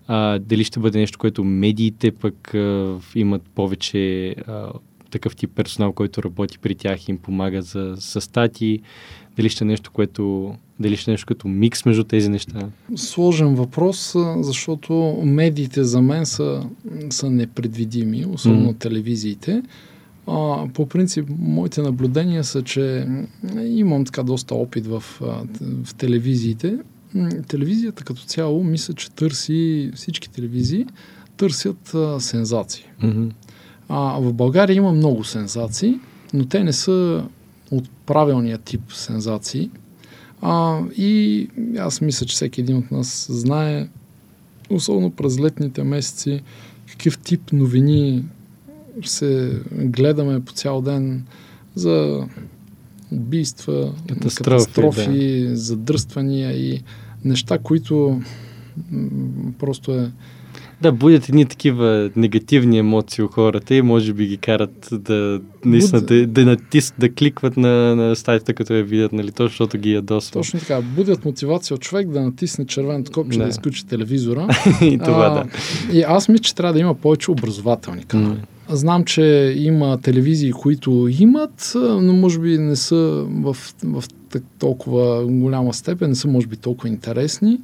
[0.07, 4.71] А, дали ще бъде нещо, което медиите пък а, имат повече а,
[5.11, 8.79] такъв тип персонал, който работи при тях и им помага за, за стати?
[9.39, 12.69] Дали ще е нещо, което дали ще е нещо като микс между тези неща?
[12.95, 16.63] Сложен въпрос, защото медиите за мен са,
[17.09, 18.79] са непредвидими, особено mm.
[18.79, 19.63] телевизиите.
[20.27, 23.07] А, по принцип, моите наблюдения са, че
[23.65, 25.03] имам така доста опит в,
[25.83, 26.77] в телевизиите.
[27.47, 30.85] Телевизията като цяло, мисля, че търси, всички телевизии
[31.37, 32.85] търсят а, сензации.
[33.03, 33.31] Mm-hmm.
[33.89, 35.99] А, в България има много сензации,
[36.33, 37.23] но те не са
[37.71, 39.69] от правилния тип сензации.
[40.41, 43.87] А, и аз мисля, че всеки един от нас знае,
[44.69, 46.41] особено през летните месеци,
[46.91, 48.25] какъв тип новини
[49.05, 51.25] се гледаме по цял ден
[51.75, 52.27] за
[53.11, 55.55] убийства, катастрофи, катастрофи да.
[55.55, 56.83] задръствания и
[57.25, 58.21] неща, които
[59.59, 60.11] просто е
[60.81, 65.99] да, будят едни такива негативни емоции у хората и може би ги карат да, наистина,
[65.99, 66.07] Буд...
[66.07, 69.93] да, да натис, да кликват на, на статията, като я видят, нали, точно защото ги
[69.93, 70.33] ядосва.
[70.33, 70.81] Точно така.
[70.81, 74.47] Будят мотивация от човек да натисне червеното копче, да, да изключи телевизора.
[74.81, 75.97] и това, а, да.
[75.97, 78.39] И аз мисля, че трябва да има повече образователни канали.
[78.39, 78.73] Mm.
[78.73, 84.03] Знам, че има телевизии, които имат, но може би не са в, в
[84.59, 87.59] толкова голяма степен, не са може би толкова интересни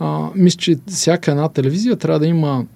[0.00, 2.66] а, мисля, че всяка една телевизия трябва да има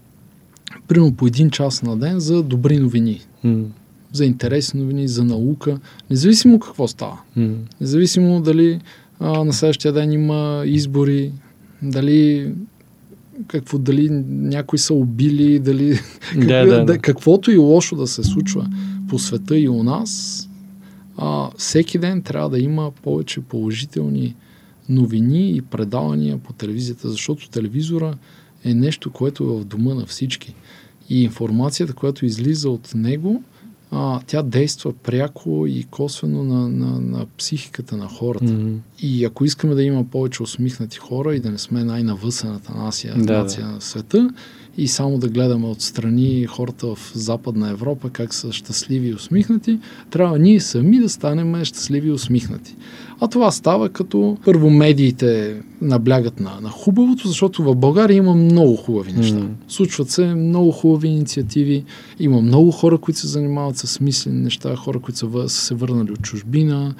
[0.88, 3.20] примерно по един час на ден за добри новини.
[3.44, 3.64] Mm.
[4.12, 5.78] За интересни новини, за наука,
[6.10, 7.18] независимо какво става.
[7.38, 7.54] Mm.
[7.80, 8.80] Независимо дали
[9.20, 11.32] а, на следващия ден има избори,
[11.82, 12.52] дали
[13.46, 15.98] какво, дали някои са убили, дали
[16.36, 16.98] да, да, да.
[16.98, 18.68] каквото и лошо да се случва
[19.08, 20.42] по света и у нас,
[21.16, 24.34] а, всеки ден трябва да има повече положителни
[24.88, 28.14] новини и предавания по телевизията, защото телевизора
[28.64, 30.54] е нещо, което е в дома на всички.
[31.10, 33.42] И информацията, която излиза от него,
[33.90, 38.44] а, тя действа пряко и косвено на, на, на психиката на хората.
[38.44, 38.76] Mm-hmm.
[39.02, 43.42] И ако искаме да има повече усмихнати хора и да не сме най-навъсената нация, да,
[43.42, 43.72] нация да.
[43.72, 44.30] на света,
[44.78, 49.78] и само да гледаме отстрани хората в Западна Европа как са щастливи и усмихнати,
[50.10, 52.76] трябва ние сами да станем щастливи и усмихнати.
[53.20, 58.76] А това става като първо медиите наблягат на, на хубавото, защото в България има много
[58.76, 59.36] хубави неща.
[59.36, 59.48] Mm.
[59.68, 61.84] Случват се много хубави инициативи,
[62.20, 66.12] има много хора, които се занимават с смислени неща, хора, които са, са се върнали
[66.12, 66.94] от чужбина,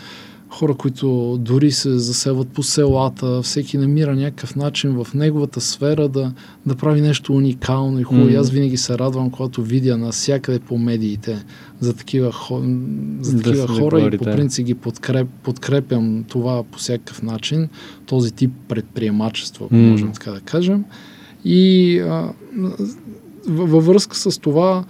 [0.54, 6.32] хора, които дори се заселват по селата, всеки намира някакъв начин в неговата сфера да,
[6.66, 8.28] да прави нещо уникално и хубаво.
[8.28, 8.40] Mm.
[8.40, 11.44] Аз винаги се радвам, когато видя навсякъде по медиите
[11.80, 12.32] за такива,
[13.20, 17.68] за такива да хора и по принцип ги подкреп, подкрепям това по всякакъв начин,
[18.06, 19.90] този тип предприемачество, ако mm.
[19.90, 20.84] можем така да кажем.
[21.44, 22.32] И а,
[23.46, 24.84] във връзка с това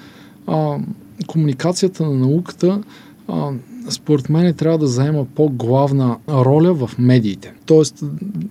[0.47, 0.79] а,
[1.27, 2.83] комуникацията на науката
[3.29, 3.51] а,
[3.91, 7.55] според мен трябва да заема по-главна роля в медиите.
[7.67, 8.05] Тоест,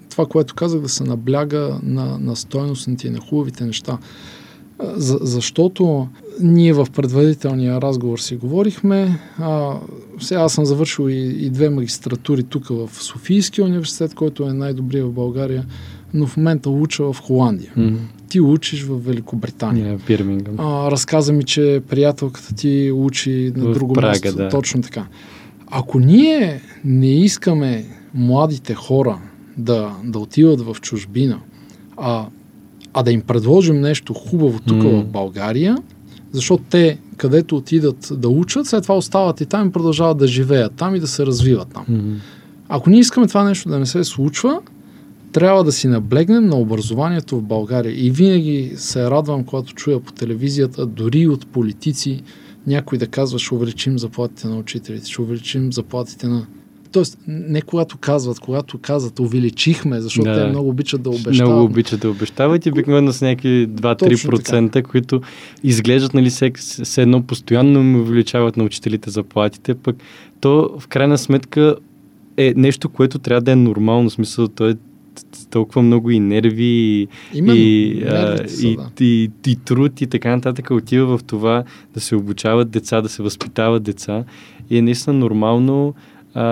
[0.09, 3.97] това, което казах, да се набляга на, на стойностните и на хубавите неща.
[4.95, 6.07] За, защото
[6.41, 9.19] ние в предварителния разговор си говорихме.
[9.39, 9.73] А,
[10.19, 15.07] сега аз съм завършил и, и две магистратури тук в Софийския университет, който е най-добрият
[15.07, 15.65] в България,
[16.13, 17.73] но в момента уча в Холандия.
[17.77, 17.97] Mm-hmm.
[18.33, 19.97] Ти учиш в Великобритания.
[19.97, 24.37] Yeah, а, разказа ми, че приятелката ти учи на в друго Прага, място.
[24.37, 24.49] Да.
[24.49, 25.05] Точно така.
[25.67, 29.17] Ако ние не искаме младите хора
[29.57, 31.39] да, да отиват в чужбина,
[31.97, 32.25] а,
[32.93, 35.01] а да им предложим нещо хубаво тук mm.
[35.01, 35.77] в България,
[36.31, 40.73] защото те, където отидат да учат, след това остават и там и продължават да живеят
[40.75, 41.85] там и да се развиват там.
[41.89, 42.15] Mm-hmm.
[42.69, 44.61] Ако ние искаме това нещо да не се случва,
[45.33, 48.05] трябва да си наблегнем на образованието в България.
[48.05, 52.21] И винаги се радвам, когато чуя по телевизията, дори от политици,
[52.67, 56.47] някой да казва, ще увеличим заплатите на учителите, ще увеличим заплатите на...
[56.91, 61.51] Тоест, не когато казват, когато казват увеличихме, защото да, те много обичат да обещават.
[61.51, 65.21] Много обичат да обещават и обикновено с някакви 2-3%, които
[65.63, 69.95] изглеждат, нали, се, се едно постоянно ми увеличават на учителите заплатите, пък
[70.41, 71.75] то в крайна сметка
[72.37, 74.75] е нещо, което трябва да е нормално, в смисъл, то е
[75.49, 78.89] толкова много и нерви Именно, и, а, са, и, да.
[78.99, 80.71] и, и, и труд и така нататък.
[80.71, 84.23] Отива в това да се обучават деца, да се възпитават деца.
[84.69, 85.93] И е наистина нормално
[86.33, 86.43] а,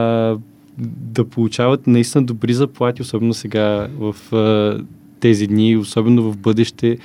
[0.77, 4.83] да получават наистина добри заплати, особено сега в а,
[5.19, 6.97] тези дни, особено в бъдеще.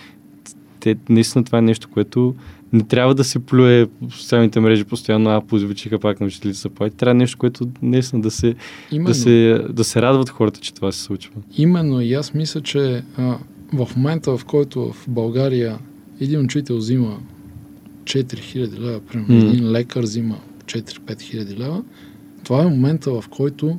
[0.81, 2.35] Те, наистина това е нещо, което
[2.73, 6.69] не трябва да се плюе в социалните мрежи постоянно, а позвичиха пак на учителите са
[6.69, 6.97] поети.
[6.97, 8.55] Трябва нещо, което наистина да се,
[8.93, 11.33] да, се, да се радват хората, че това се случва.
[11.57, 13.39] Именно и аз мисля, че а,
[13.73, 15.79] в момента, в който в България
[16.21, 17.19] един учител взима
[18.05, 19.53] 4000 лева, примерно, mm.
[19.53, 21.83] един лекар взима 4-5 хиляди лева,
[22.45, 23.79] това е момента, в който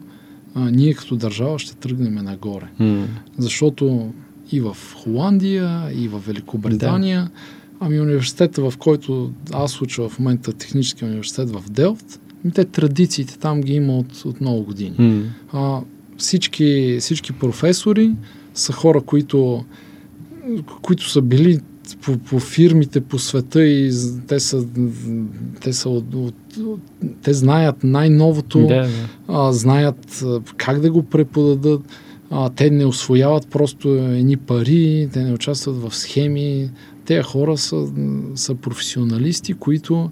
[0.56, 2.66] а, ние като държава ще тръгнем нагоре.
[2.82, 3.06] Mm.
[3.38, 4.14] Защото
[4.52, 7.30] и в Холандия, и в Великобритания, да.
[7.80, 12.20] Ами университета, в който аз уча в момента технически университет в Делфт,
[12.54, 14.96] те традициите там ги има от, от много години.
[15.00, 15.24] Mm.
[15.54, 15.82] А,
[16.18, 18.12] всички, всички професори
[18.54, 19.66] са хора, които,
[20.82, 21.60] които са били
[22.02, 23.92] по, по фирмите по света и
[24.28, 24.66] те са,
[25.62, 26.36] те са от, от,
[27.24, 28.90] те знаят най-новото, да, да.
[29.28, 30.26] А, знаят
[30.58, 31.82] как да го преподадат,
[32.30, 36.70] а, те не освояват просто едни пари, те не участват в схеми.
[37.08, 37.88] Те хора са,
[38.36, 40.12] са професионалисти, които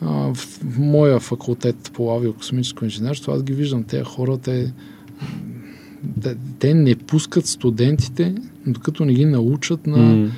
[0.00, 4.72] а, в моя факултет по авиокосмическо инженерство, аз ги виждам, тези хора, те,
[6.22, 8.34] те, те не пускат студентите,
[8.66, 10.30] докато не ги научат на mm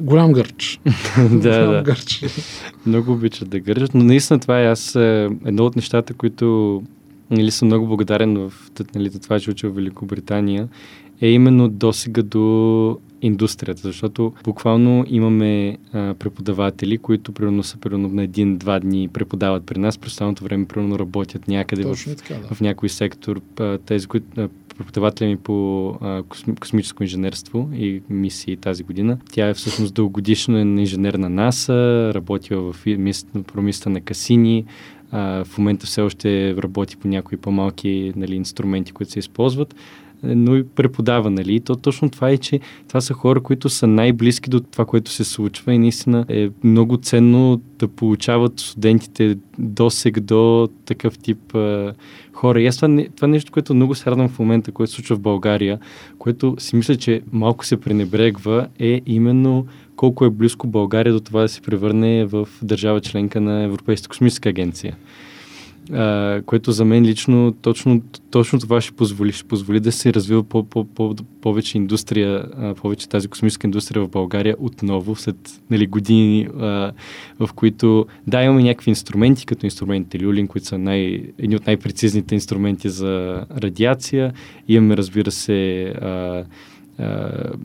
[0.00, 0.80] голям гърч.
[1.16, 1.82] да, голям да.
[1.82, 2.24] гърч.
[2.86, 6.82] много обичат да гържат, но наистина това е аз е, едно от нещата, които
[7.30, 8.52] нали, съм много благодарен в
[8.94, 10.68] нали, това, че уча в Великобритания,
[11.20, 18.22] е именно досега до индустрията, защото буквално имаме а, преподаватели, които примерно са примерно на
[18.22, 22.54] един-два дни преподават при нас, през останалото време примерно работят някъде в, така, да.
[22.54, 23.40] в някой сектор.
[23.60, 26.22] А, тези, които преподавателя ми по а,
[26.60, 29.18] космическо инженерство и мисии тази година.
[29.32, 32.84] Тя е всъщност дългогодишен инженер на НАСА, работила в
[33.46, 34.64] промиста на Касини,
[35.10, 39.74] а, в момента все още работи по някои по-малки нали, инструменти, които се използват
[40.22, 41.60] но и преподава, нали?
[41.60, 45.24] То точно това е, че това са хора, които са най-близки до това, което се
[45.24, 51.92] случва и наистина е много ценно да получават студентите досег до такъв тип а,
[52.32, 52.62] хора.
[52.62, 55.20] И аз това, това нещо, което много се радвам в момента, което се случва в
[55.20, 55.78] България,
[56.18, 61.40] което си мисля, че малко се пренебрегва, е именно колко е близко България до това
[61.40, 64.96] да се превърне в държава членка на Европейската космическа агенция
[65.92, 70.42] а, което за мен лично точно, точно това ще позволи, ще позволи да се развива
[70.44, 75.86] по, по, по, повече индустрия, а, повече тази космическа индустрия в България отново, след нали,
[75.86, 76.92] години, а,
[77.38, 82.34] в които да, имаме някакви инструменти, като инструментите Люлин, които са най, едни от най-прецизните
[82.34, 84.32] инструменти за радиация.
[84.68, 86.44] Имаме, разбира се, а,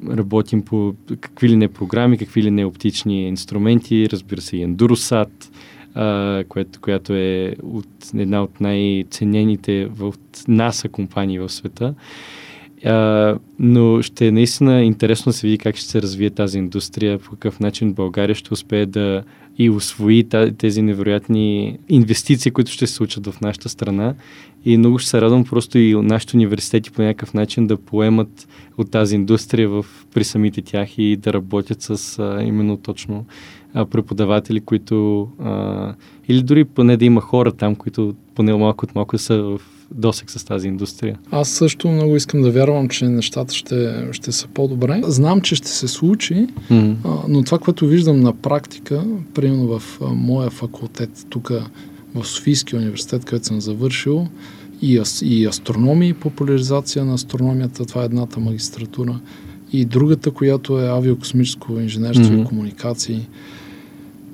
[0.09, 5.51] работим по какви ли не програми, какви ли не оптични инструменти, разбира се и Ендуросат,
[5.95, 11.93] а, което, която е от, една от най-ценените от НАСА компании в света.
[12.85, 17.19] А, но ще е наистина интересно да се види как ще се развие тази индустрия,
[17.19, 19.23] по какъв начин България ще успее да
[19.57, 20.23] и освои
[20.57, 24.13] тези невероятни инвестиции, които ще се случат в нашата страна.
[24.65, 28.91] И много ще се радвам просто и нашите университети по някакъв начин да поемат от
[28.91, 33.25] тази индустрия в, при самите тях и да работят с а, именно точно
[33.75, 35.93] а, преподаватели, които а,
[36.27, 39.61] или дори поне да има хора там, които поне малко от малко са в
[39.91, 41.19] досек с тази индустрия.
[41.31, 45.01] Аз също много искам да вярвам, че нещата ще, ще са по-добре.
[45.03, 46.95] Знам, че ще се случи, mm-hmm.
[47.05, 51.51] а, но това, което виждам на практика, примерно в а, моя факултет, тук
[52.15, 54.27] в Софийския университет, където съм завършил,
[54.81, 59.19] и, и астрономия, и популяризация на астрономията, това е едната магистратура,
[59.73, 62.43] и другата, която е авиокосмическо инженерство mm-hmm.
[62.43, 63.27] и комуникации.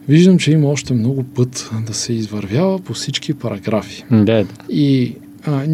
[0.10, 4.04] Виждам, че има още много път да се извървява по всички параграфи.
[4.12, 4.46] Да, да.
[4.70, 5.68] И а,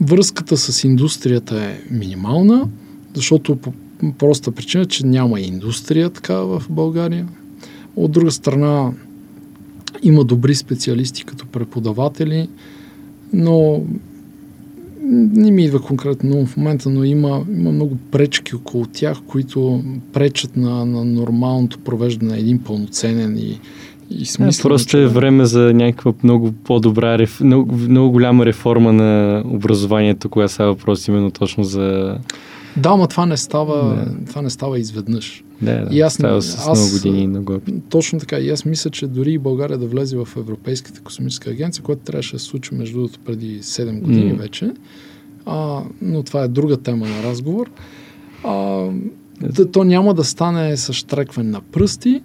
[0.00, 2.68] връзката с индустрията е минимална,
[3.14, 3.72] защото по
[4.18, 7.28] проста причина, че няма индустрия така в България.
[7.96, 8.92] От друга страна,
[10.02, 12.48] има добри специалисти като преподаватели,
[13.32, 13.82] но
[15.12, 20.56] не ми идва конкретно в момента, но има, има много пречки около тях, които пречат
[20.56, 23.60] на, на нормалното провеждане на един пълноценен и,
[24.10, 24.68] и смислен.
[24.70, 30.72] просто е време за някаква много по-добра, много, много голяма реформа на образованието, кога става
[30.72, 32.18] въпрос именно точно за...
[32.76, 34.26] Да, но това не става, да.
[34.26, 35.44] това не става изведнъж.
[35.62, 35.94] Да, да.
[35.96, 37.74] И аз, става с много години и много опит.
[37.88, 38.38] Точно така.
[38.38, 42.32] И аз мисля, че дори и България да влезе в Европейската космическа агенция, което трябваше
[42.32, 44.38] да се случи между другото преди 7 години mm.
[44.38, 44.72] вече,
[45.46, 47.70] а, но това е друга тема на разговор.
[48.44, 48.86] А,
[49.56, 52.22] то, то няма да стане с штрекване на пръсти,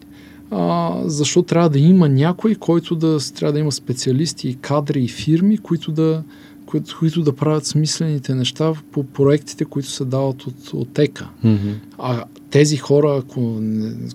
[0.52, 5.58] а, защото трябва да има някой, който да трябва да има специалисти, кадри и фирми,
[5.58, 6.24] които да,
[6.68, 11.30] които, които да правят смислените неща по проектите, които се дават от, от ЕКА.
[11.46, 11.74] Mm-hmm.
[11.98, 13.62] А тези хора, ако,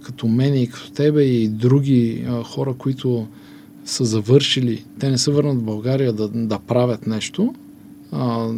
[0.03, 3.27] като мен и като тебе и други а, хора, които
[3.85, 7.55] са завършили, те не са върнат в България да, да правят нещо,
[8.13, 8.49] а,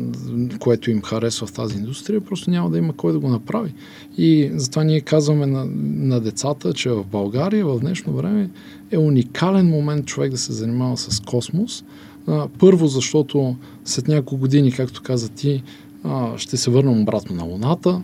[0.58, 3.74] което им харесва в тази индустрия, просто няма да има кой да го направи.
[4.18, 8.50] И затова ние казваме на, на децата, че в България в днешно време
[8.90, 11.84] е уникален момент човек да се занимава с космос.
[12.26, 15.62] А, първо, защото след няколко години, както каза ти,
[16.04, 18.02] а, ще се върнем обратно на Луната.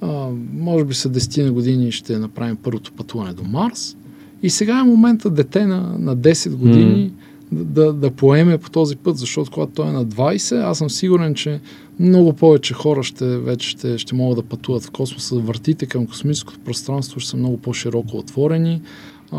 [0.00, 3.96] А, може би след 10 на години ще направим първото пътуване до Марс.
[4.42, 8.96] И сега е момента дете на, на 10 години mm да, да поеме по този
[8.96, 11.60] път, защото когато той е на 20, аз съм сигурен, че
[12.00, 15.36] много повече хора ще, вече ще, ще могат да пътуват в космоса.
[15.36, 18.82] Въртите към космическото пространство ще са много по-широко отворени.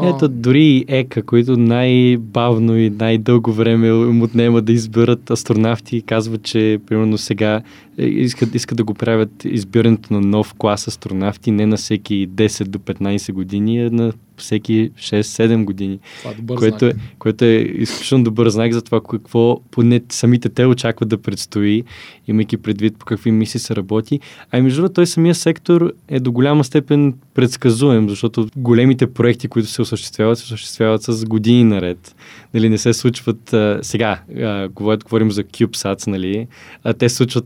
[0.03, 6.79] Ето, дори ЕКА, които най-бавно и най-дълго време им отнема да изберат астронавти, казват, че
[6.87, 7.61] примерно сега
[7.97, 12.63] е, искат, искат да го правят избирането на нов клас астронавти не на всеки 10
[12.63, 15.99] до 15 години, а на всеки 6-7 години.
[16.19, 16.93] Това е добър което, знак.
[16.93, 21.83] Е, което е изключително добър знак за това какво поне самите те очакват да предстои,
[22.27, 24.19] имайки предвид по какви мисии се работи.
[24.51, 29.47] А и между другото, той самия сектор е до голяма степен предсказуем, защото големите проекти,
[29.47, 32.15] които се осъществяват, се осъществяват с години наред.
[32.53, 36.47] Нали, не се случват а, сега, а, говорим за CubeSats, нали,
[36.83, 37.45] а те се случват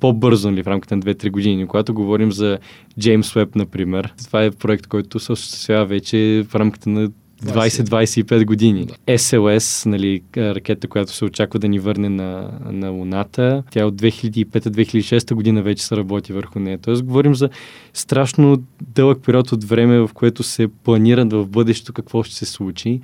[0.00, 1.66] по-бързо нали, в рамките на 2-3 години.
[1.66, 2.58] Когато говорим за
[3.00, 6.16] James Webb, например, това е проект, който се осъществява вече
[6.48, 7.10] в рамките на
[7.44, 8.84] 20-25 години.
[8.84, 9.14] Да.
[9.14, 15.34] SLS, нали, ракета, която се очаква да ни върне на, на Луната, тя от 2005-2006
[15.34, 16.78] година вече се работи върху нея.
[16.78, 17.48] Тоест, говорим за
[17.94, 18.62] страшно
[18.94, 23.00] дълъг период от време, в което се планират в бъдещето какво ще се случи.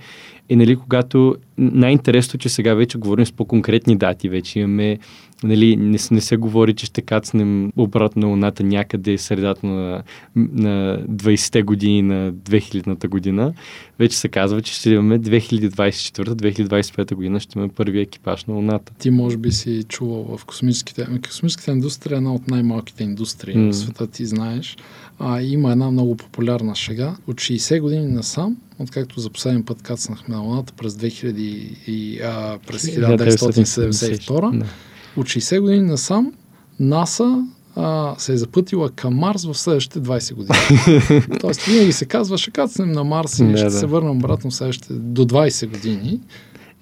[0.49, 4.99] И нали, когато най-интересното, че сега вече говорим с по-конкретни дати, вече имаме
[5.45, 10.03] нали, не, не се говори, че ще кацнем обратно на Луната някъде средата на,
[10.37, 13.53] на 20-те години на 2000-та година.
[13.99, 18.93] Вече се казва, че ще имаме 2024-2025 година ще имаме първи екипаж на Луната.
[18.99, 21.05] Ти може би си чувал в космическите...
[21.09, 23.71] Ами, космическата индустрия е една от най-малките индустрии mm.
[23.71, 24.77] в света, ти знаеш.
[25.19, 27.17] А, има една много популярна шега.
[27.27, 31.31] От 60 години насам, откакто за последен път кацнахме на Луната през 2000
[31.87, 34.67] и, а, през 1972, да.
[35.17, 36.33] От 60 години насам
[36.81, 37.45] НАСА
[37.77, 41.23] а, се е запътила към Марс в следващите 20 години.
[41.41, 43.71] Тоест, винаги се казва, ще кацнем на Марс и ще да.
[43.71, 46.21] се върнем обратно в следващите до 20 години.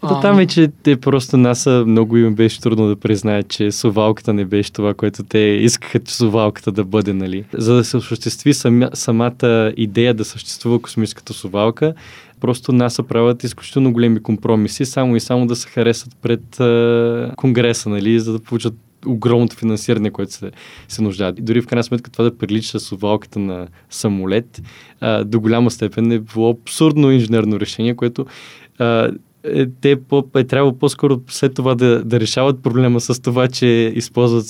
[0.05, 4.33] Ето там е, че те просто НАСА много им беше трудно да признаят, че совалката
[4.33, 7.45] не беше това, което те искаха совалката да бъде, нали.
[7.55, 11.95] За да се осъществи сама, самата идея да съществува космическата совалка,
[12.43, 17.89] просто НАСА правят изключително големи компромиси, само и само да се харесат пред а, Конгреса,
[17.89, 18.75] нали, за да получат
[19.07, 20.51] огромното финансиране, което се,
[20.89, 21.45] се нуждаят.
[21.45, 24.63] Дори в крайна сметка това да прилича с овалката на самолет,
[25.01, 28.27] а, до голяма степен е било абсурдно инженерно решение, което
[28.79, 29.11] а,
[29.45, 33.93] е, те по, е трябвало по-скоро след това да, да решават проблема с това, че
[33.95, 34.47] използват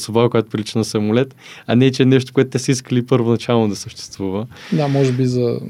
[0.00, 1.34] совал, която прилича на самолет,
[1.66, 4.46] а не, че е нещо, което те са искали първоначално да съществува.
[4.72, 5.60] Да, може би за,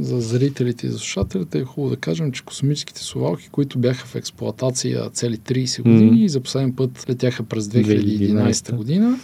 [0.00, 4.14] за зрителите и за слушателите е хубаво да кажем, че космическите совалки, които бяха в
[4.14, 6.24] експлоатация цели 30 години mm.
[6.24, 9.18] и за последен път летяха през 2011, 2011 година,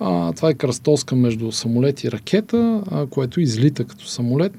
[0.00, 4.52] а, това е кръстоска между самолет и ракета, а, което излита като самолет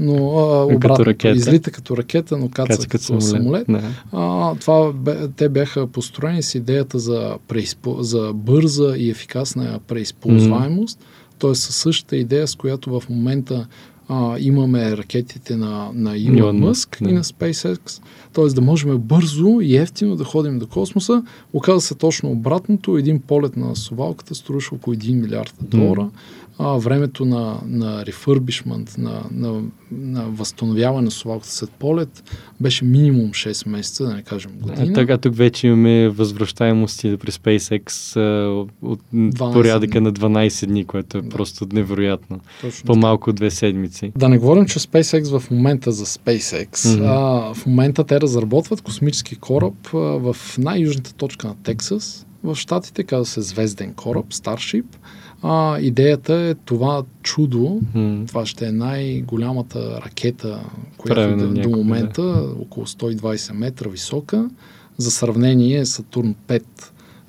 [0.00, 1.36] но а, обратно, като ракета.
[1.36, 3.66] излита като ракета, но каца, каца като, като самолет.
[3.66, 3.84] самолет.
[4.12, 4.92] А, това,
[5.36, 11.40] те бяха построени с идеята за, преизпо, за бърза и ефикасна преизползваемост, mm-hmm.
[11.40, 11.54] т.е.
[11.54, 13.66] със същата идея, с която в момента
[14.08, 18.02] а, имаме ракетите на, на Илон Мъск и на SpaceX,
[18.32, 18.46] т.е.
[18.46, 21.22] да можем бързо и ефтино да ходим до космоса.
[21.52, 22.96] Оказа се точно обратното.
[22.96, 26.10] Един полет на совалката струваше около 1 милиард долара.
[26.62, 29.62] А, времето на, на refurbishment, на, на,
[29.92, 32.24] на възстановяване на совалката след полет
[32.60, 34.86] беше минимум 6 месеца, да не кажем година.
[34.90, 39.00] А, така тук вече имаме възвръщаемости при SpaceX а, от
[39.38, 41.28] порядъка на 12 дни, което е да.
[41.28, 42.40] просто невероятно.
[42.60, 44.12] Точно По-малко от две седмици.
[44.18, 47.50] Да не говорим, че SpaceX в момента за SpaceX, mm-hmm.
[47.50, 53.04] а, в момента те разработват космически кораб а, в най-южната точка на Тексас, в Штатите,
[53.04, 54.84] казва се Звезден кораб, Starship.
[55.42, 58.28] А, идеята е това чудо, mm-hmm.
[58.28, 60.60] това ще е най-голямата ракета,
[60.96, 62.54] която до, до момента, да.
[62.60, 64.50] около 120 метра висока.
[64.98, 66.62] За сравнение Сатурн 5,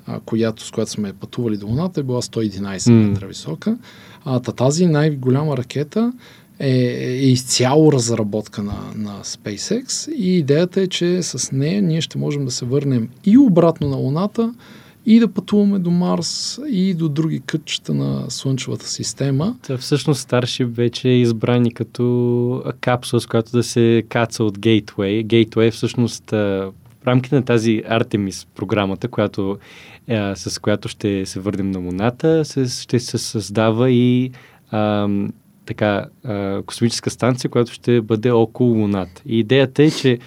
[0.08, 2.92] а, която, с която сме пътували до Луната, е била 111 mm.
[2.92, 3.78] метра висока.
[4.26, 6.14] А, тази най-голяма ракета
[6.62, 12.18] е, е изцяло разработка на, на SpaceX и идеята е, че с нея ние ще
[12.18, 14.54] можем да се върнем и обратно на Луната,
[15.06, 19.56] и да пътуваме до Марс и до други кътчета на Слънчевата система.
[19.68, 25.26] Та, всъщност Starship вече е избрани като капсула, с която да се каца от Gateway.
[25.26, 29.58] Gateway всъщност в рамките на тази Artemis програмата, която,
[30.08, 34.32] е, с която ще се върнем на Луната, ще се създава и
[35.66, 39.22] така, а, космическа станция, която ще бъде около Луната.
[39.26, 40.20] И идеята е, че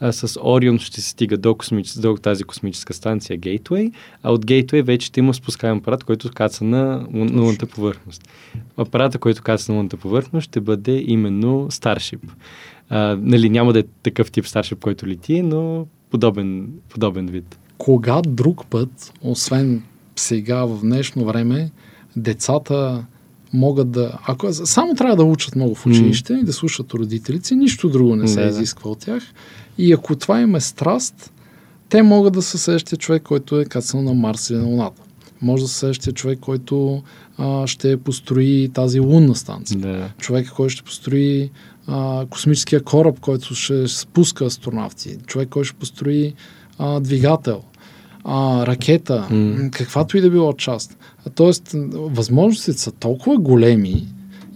[0.00, 4.46] а, с Орион ще се стига до, космичес, до тази космическа станция Gateway, а от
[4.46, 8.28] Gateway вече ще има спускаем апарат, който каца на, на лунната повърхност.
[8.76, 12.20] Апарата, който каца на лунната повърхност, ще бъде именно Starship.
[12.88, 17.58] А, нали, няма да е такъв тип Starship, който лети, но подобен, подобен вид.
[17.78, 19.82] Кога друг път, освен
[20.16, 21.70] сега в днешно време,
[22.16, 23.04] децата
[23.52, 24.18] могат да...
[24.26, 26.40] Ако, само трябва да учат много в училище mm.
[26.40, 29.22] и да слушат родителите, нищо друго не се да, изисква от тях.
[29.78, 31.32] И ако това им е страст,
[31.88, 35.02] те могат да се следващия човек, който е кацал на Марс или на Луната.
[35.42, 37.02] Може да се следващия човек, който
[37.38, 39.78] а, ще построи тази лунна станция.
[39.80, 40.10] Да.
[40.18, 41.50] Човек, който ще построи
[41.86, 45.16] а, космическия кораб, който ще спуска астронавти.
[45.26, 46.34] Човек, който ще построи
[46.78, 47.62] а, двигател,
[48.24, 49.70] а, ракета, mm.
[49.70, 50.98] каквато и да било част.
[51.34, 54.06] Тоест, възможностите са толкова големи,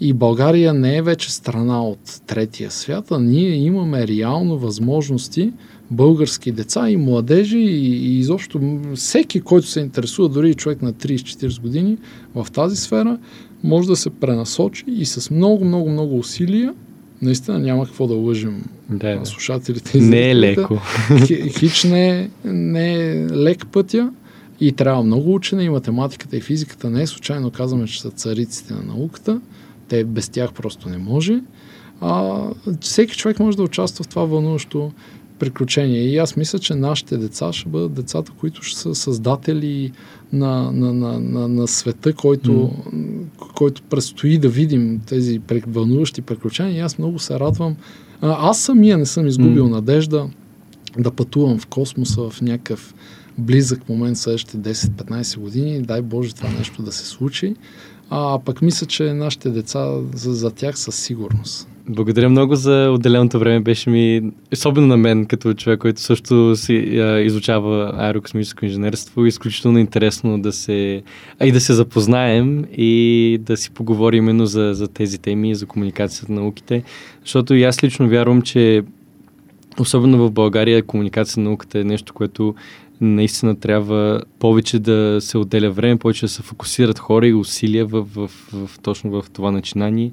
[0.01, 5.53] и България не е вече страна от третия свят, а ние имаме реално възможности
[5.91, 10.93] български деца и младежи и, и изобщо всеки, който се интересува, дори и човек на
[10.93, 11.99] 30-40 години
[12.35, 13.19] в тази сфера,
[13.65, 16.75] може да се пренасочи и с много, много, много усилия
[17.23, 20.01] наистина няма какво да лъжим да, на слушателите.
[20.01, 20.81] Не е леко.
[21.59, 24.11] Хич не е, не е лек пътя
[24.61, 28.75] и трябва много учене и математиката и физиката не е случайно казваме, че са цариците
[28.75, 29.41] на науката
[29.89, 31.41] те без тях просто не може.
[32.01, 32.41] А,
[32.81, 34.93] всеки човек може да участва в това вълнуващо
[35.45, 36.01] приключение.
[36.01, 39.93] И аз мисля, че нашите деца ще бъдат децата, които ще са създатели
[40.33, 43.25] на, на, на, на, на света, който, mm.
[43.55, 46.77] който предстои да видим тези вълнуващи приключения.
[46.77, 47.77] И аз много се радвам.
[48.21, 49.71] А, аз самия не съм изгубил mm.
[49.71, 50.29] надежда
[50.99, 52.95] да пътувам в космоса в някакъв
[53.39, 55.83] близък момент следващите 10-15 години.
[55.83, 57.55] Дай Боже това нещо да се случи.
[58.11, 61.69] А пък мисля, че нашите деца за, за тях със сигурност.
[61.89, 63.61] Благодаря много за отделеното време.
[63.61, 69.79] Беше ми, особено на мен, като човек, който също си а, изучава аерокосмическо инженерство, изключително
[69.79, 71.03] интересно да се,
[71.41, 75.67] а и да се запознаем и да си поговорим именно за, за тези теми, за
[75.67, 76.83] комуникацията на науките.
[77.23, 78.83] Защото и аз лично вярвам, че
[79.81, 82.55] особено в България комуникация на науката е нещо, което
[83.01, 88.07] наистина трябва повече да се отделя време, повече да се фокусират хора и усилия в,
[88.15, 90.13] в, в, в точно в това начинание.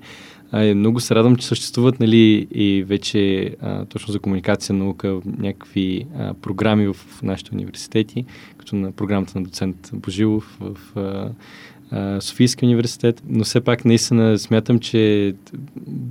[0.52, 6.06] А, много се радвам, че съществуват нали, и вече а, точно за комуникация наука някакви
[6.18, 8.26] а, програми в нашите университети,
[8.58, 11.32] като на програмата на доцент Божилов в а,
[12.22, 15.34] Софийския университет, но все пак наистина смятам, че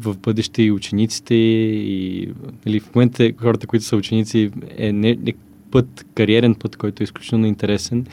[0.01, 2.29] в бъдеще и учениците и
[2.67, 5.33] нали, в момента хората, които са ученици е не, не
[5.71, 8.07] път, кариерен път, който е изключително интересен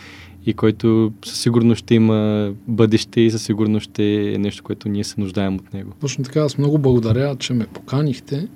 [0.46, 5.04] и който със сигурност ще има бъдеще и със сигурност ще е нещо, което ние
[5.04, 5.92] се нуждаем от него.
[6.02, 8.48] Точно така, аз много благодаря, че ме поканихте.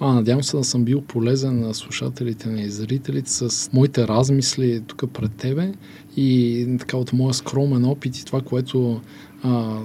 [0.00, 4.82] А, надявам се да съм бил полезен на слушателите ни и зрителите с моите размисли
[4.86, 5.72] тук пред тебе
[6.16, 9.00] и така от моя скромен опит и това, което
[9.42, 9.78] а,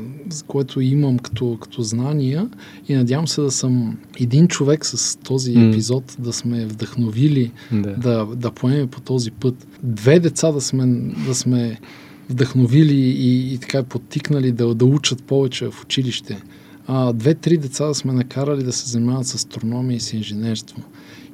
[0.47, 2.49] което имам като, като знания
[2.87, 6.19] и надявам се да съм един човек с този епизод, mm.
[6.19, 7.95] да сме вдъхновили да.
[7.97, 9.67] Да, да поемем по този път.
[9.83, 10.85] Две деца да сме,
[11.27, 11.79] да сме
[12.29, 16.41] вдъхновили и, и така подтикнали да, да учат повече в училище.
[16.87, 20.83] А, две-три деца да сме накарали да се занимават с астрономия и с инженерство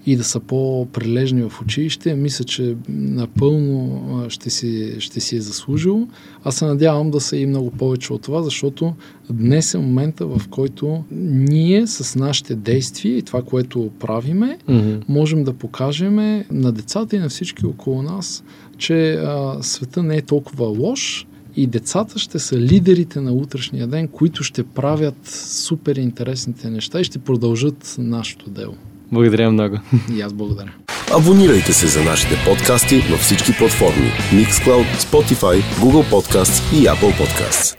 [0.06, 6.08] и да са по-прилежни в училище, мисля, че напълно ще си, ще си е заслужило.
[6.44, 8.94] Аз се надявам да са и много повече от това, защото
[9.30, 15.04] днес е момента, в който ние с нашите действия и това, което правиме, mm-hmm.
[15.10, 16.16] можем да покажем
[16.52, 18.44] на децата и на всички около нас,
[18.78, 21.26] че а, света не е толкова лош,
[21.56, 27.04] и децата ще са лидерите на утрешния ден, които ще правят супер интересните неща и
[27.04, 28.76] ще продължат нашето дело.
[29.12, 29.78] Благодаря много.
[30.16, 30.72] И аз благодаря.
[31.18, 37.79] Абонирайте се за нашите подкасти на всички платформи Mixcloud, Spotify, Google Podcasts и Apple Podcasts.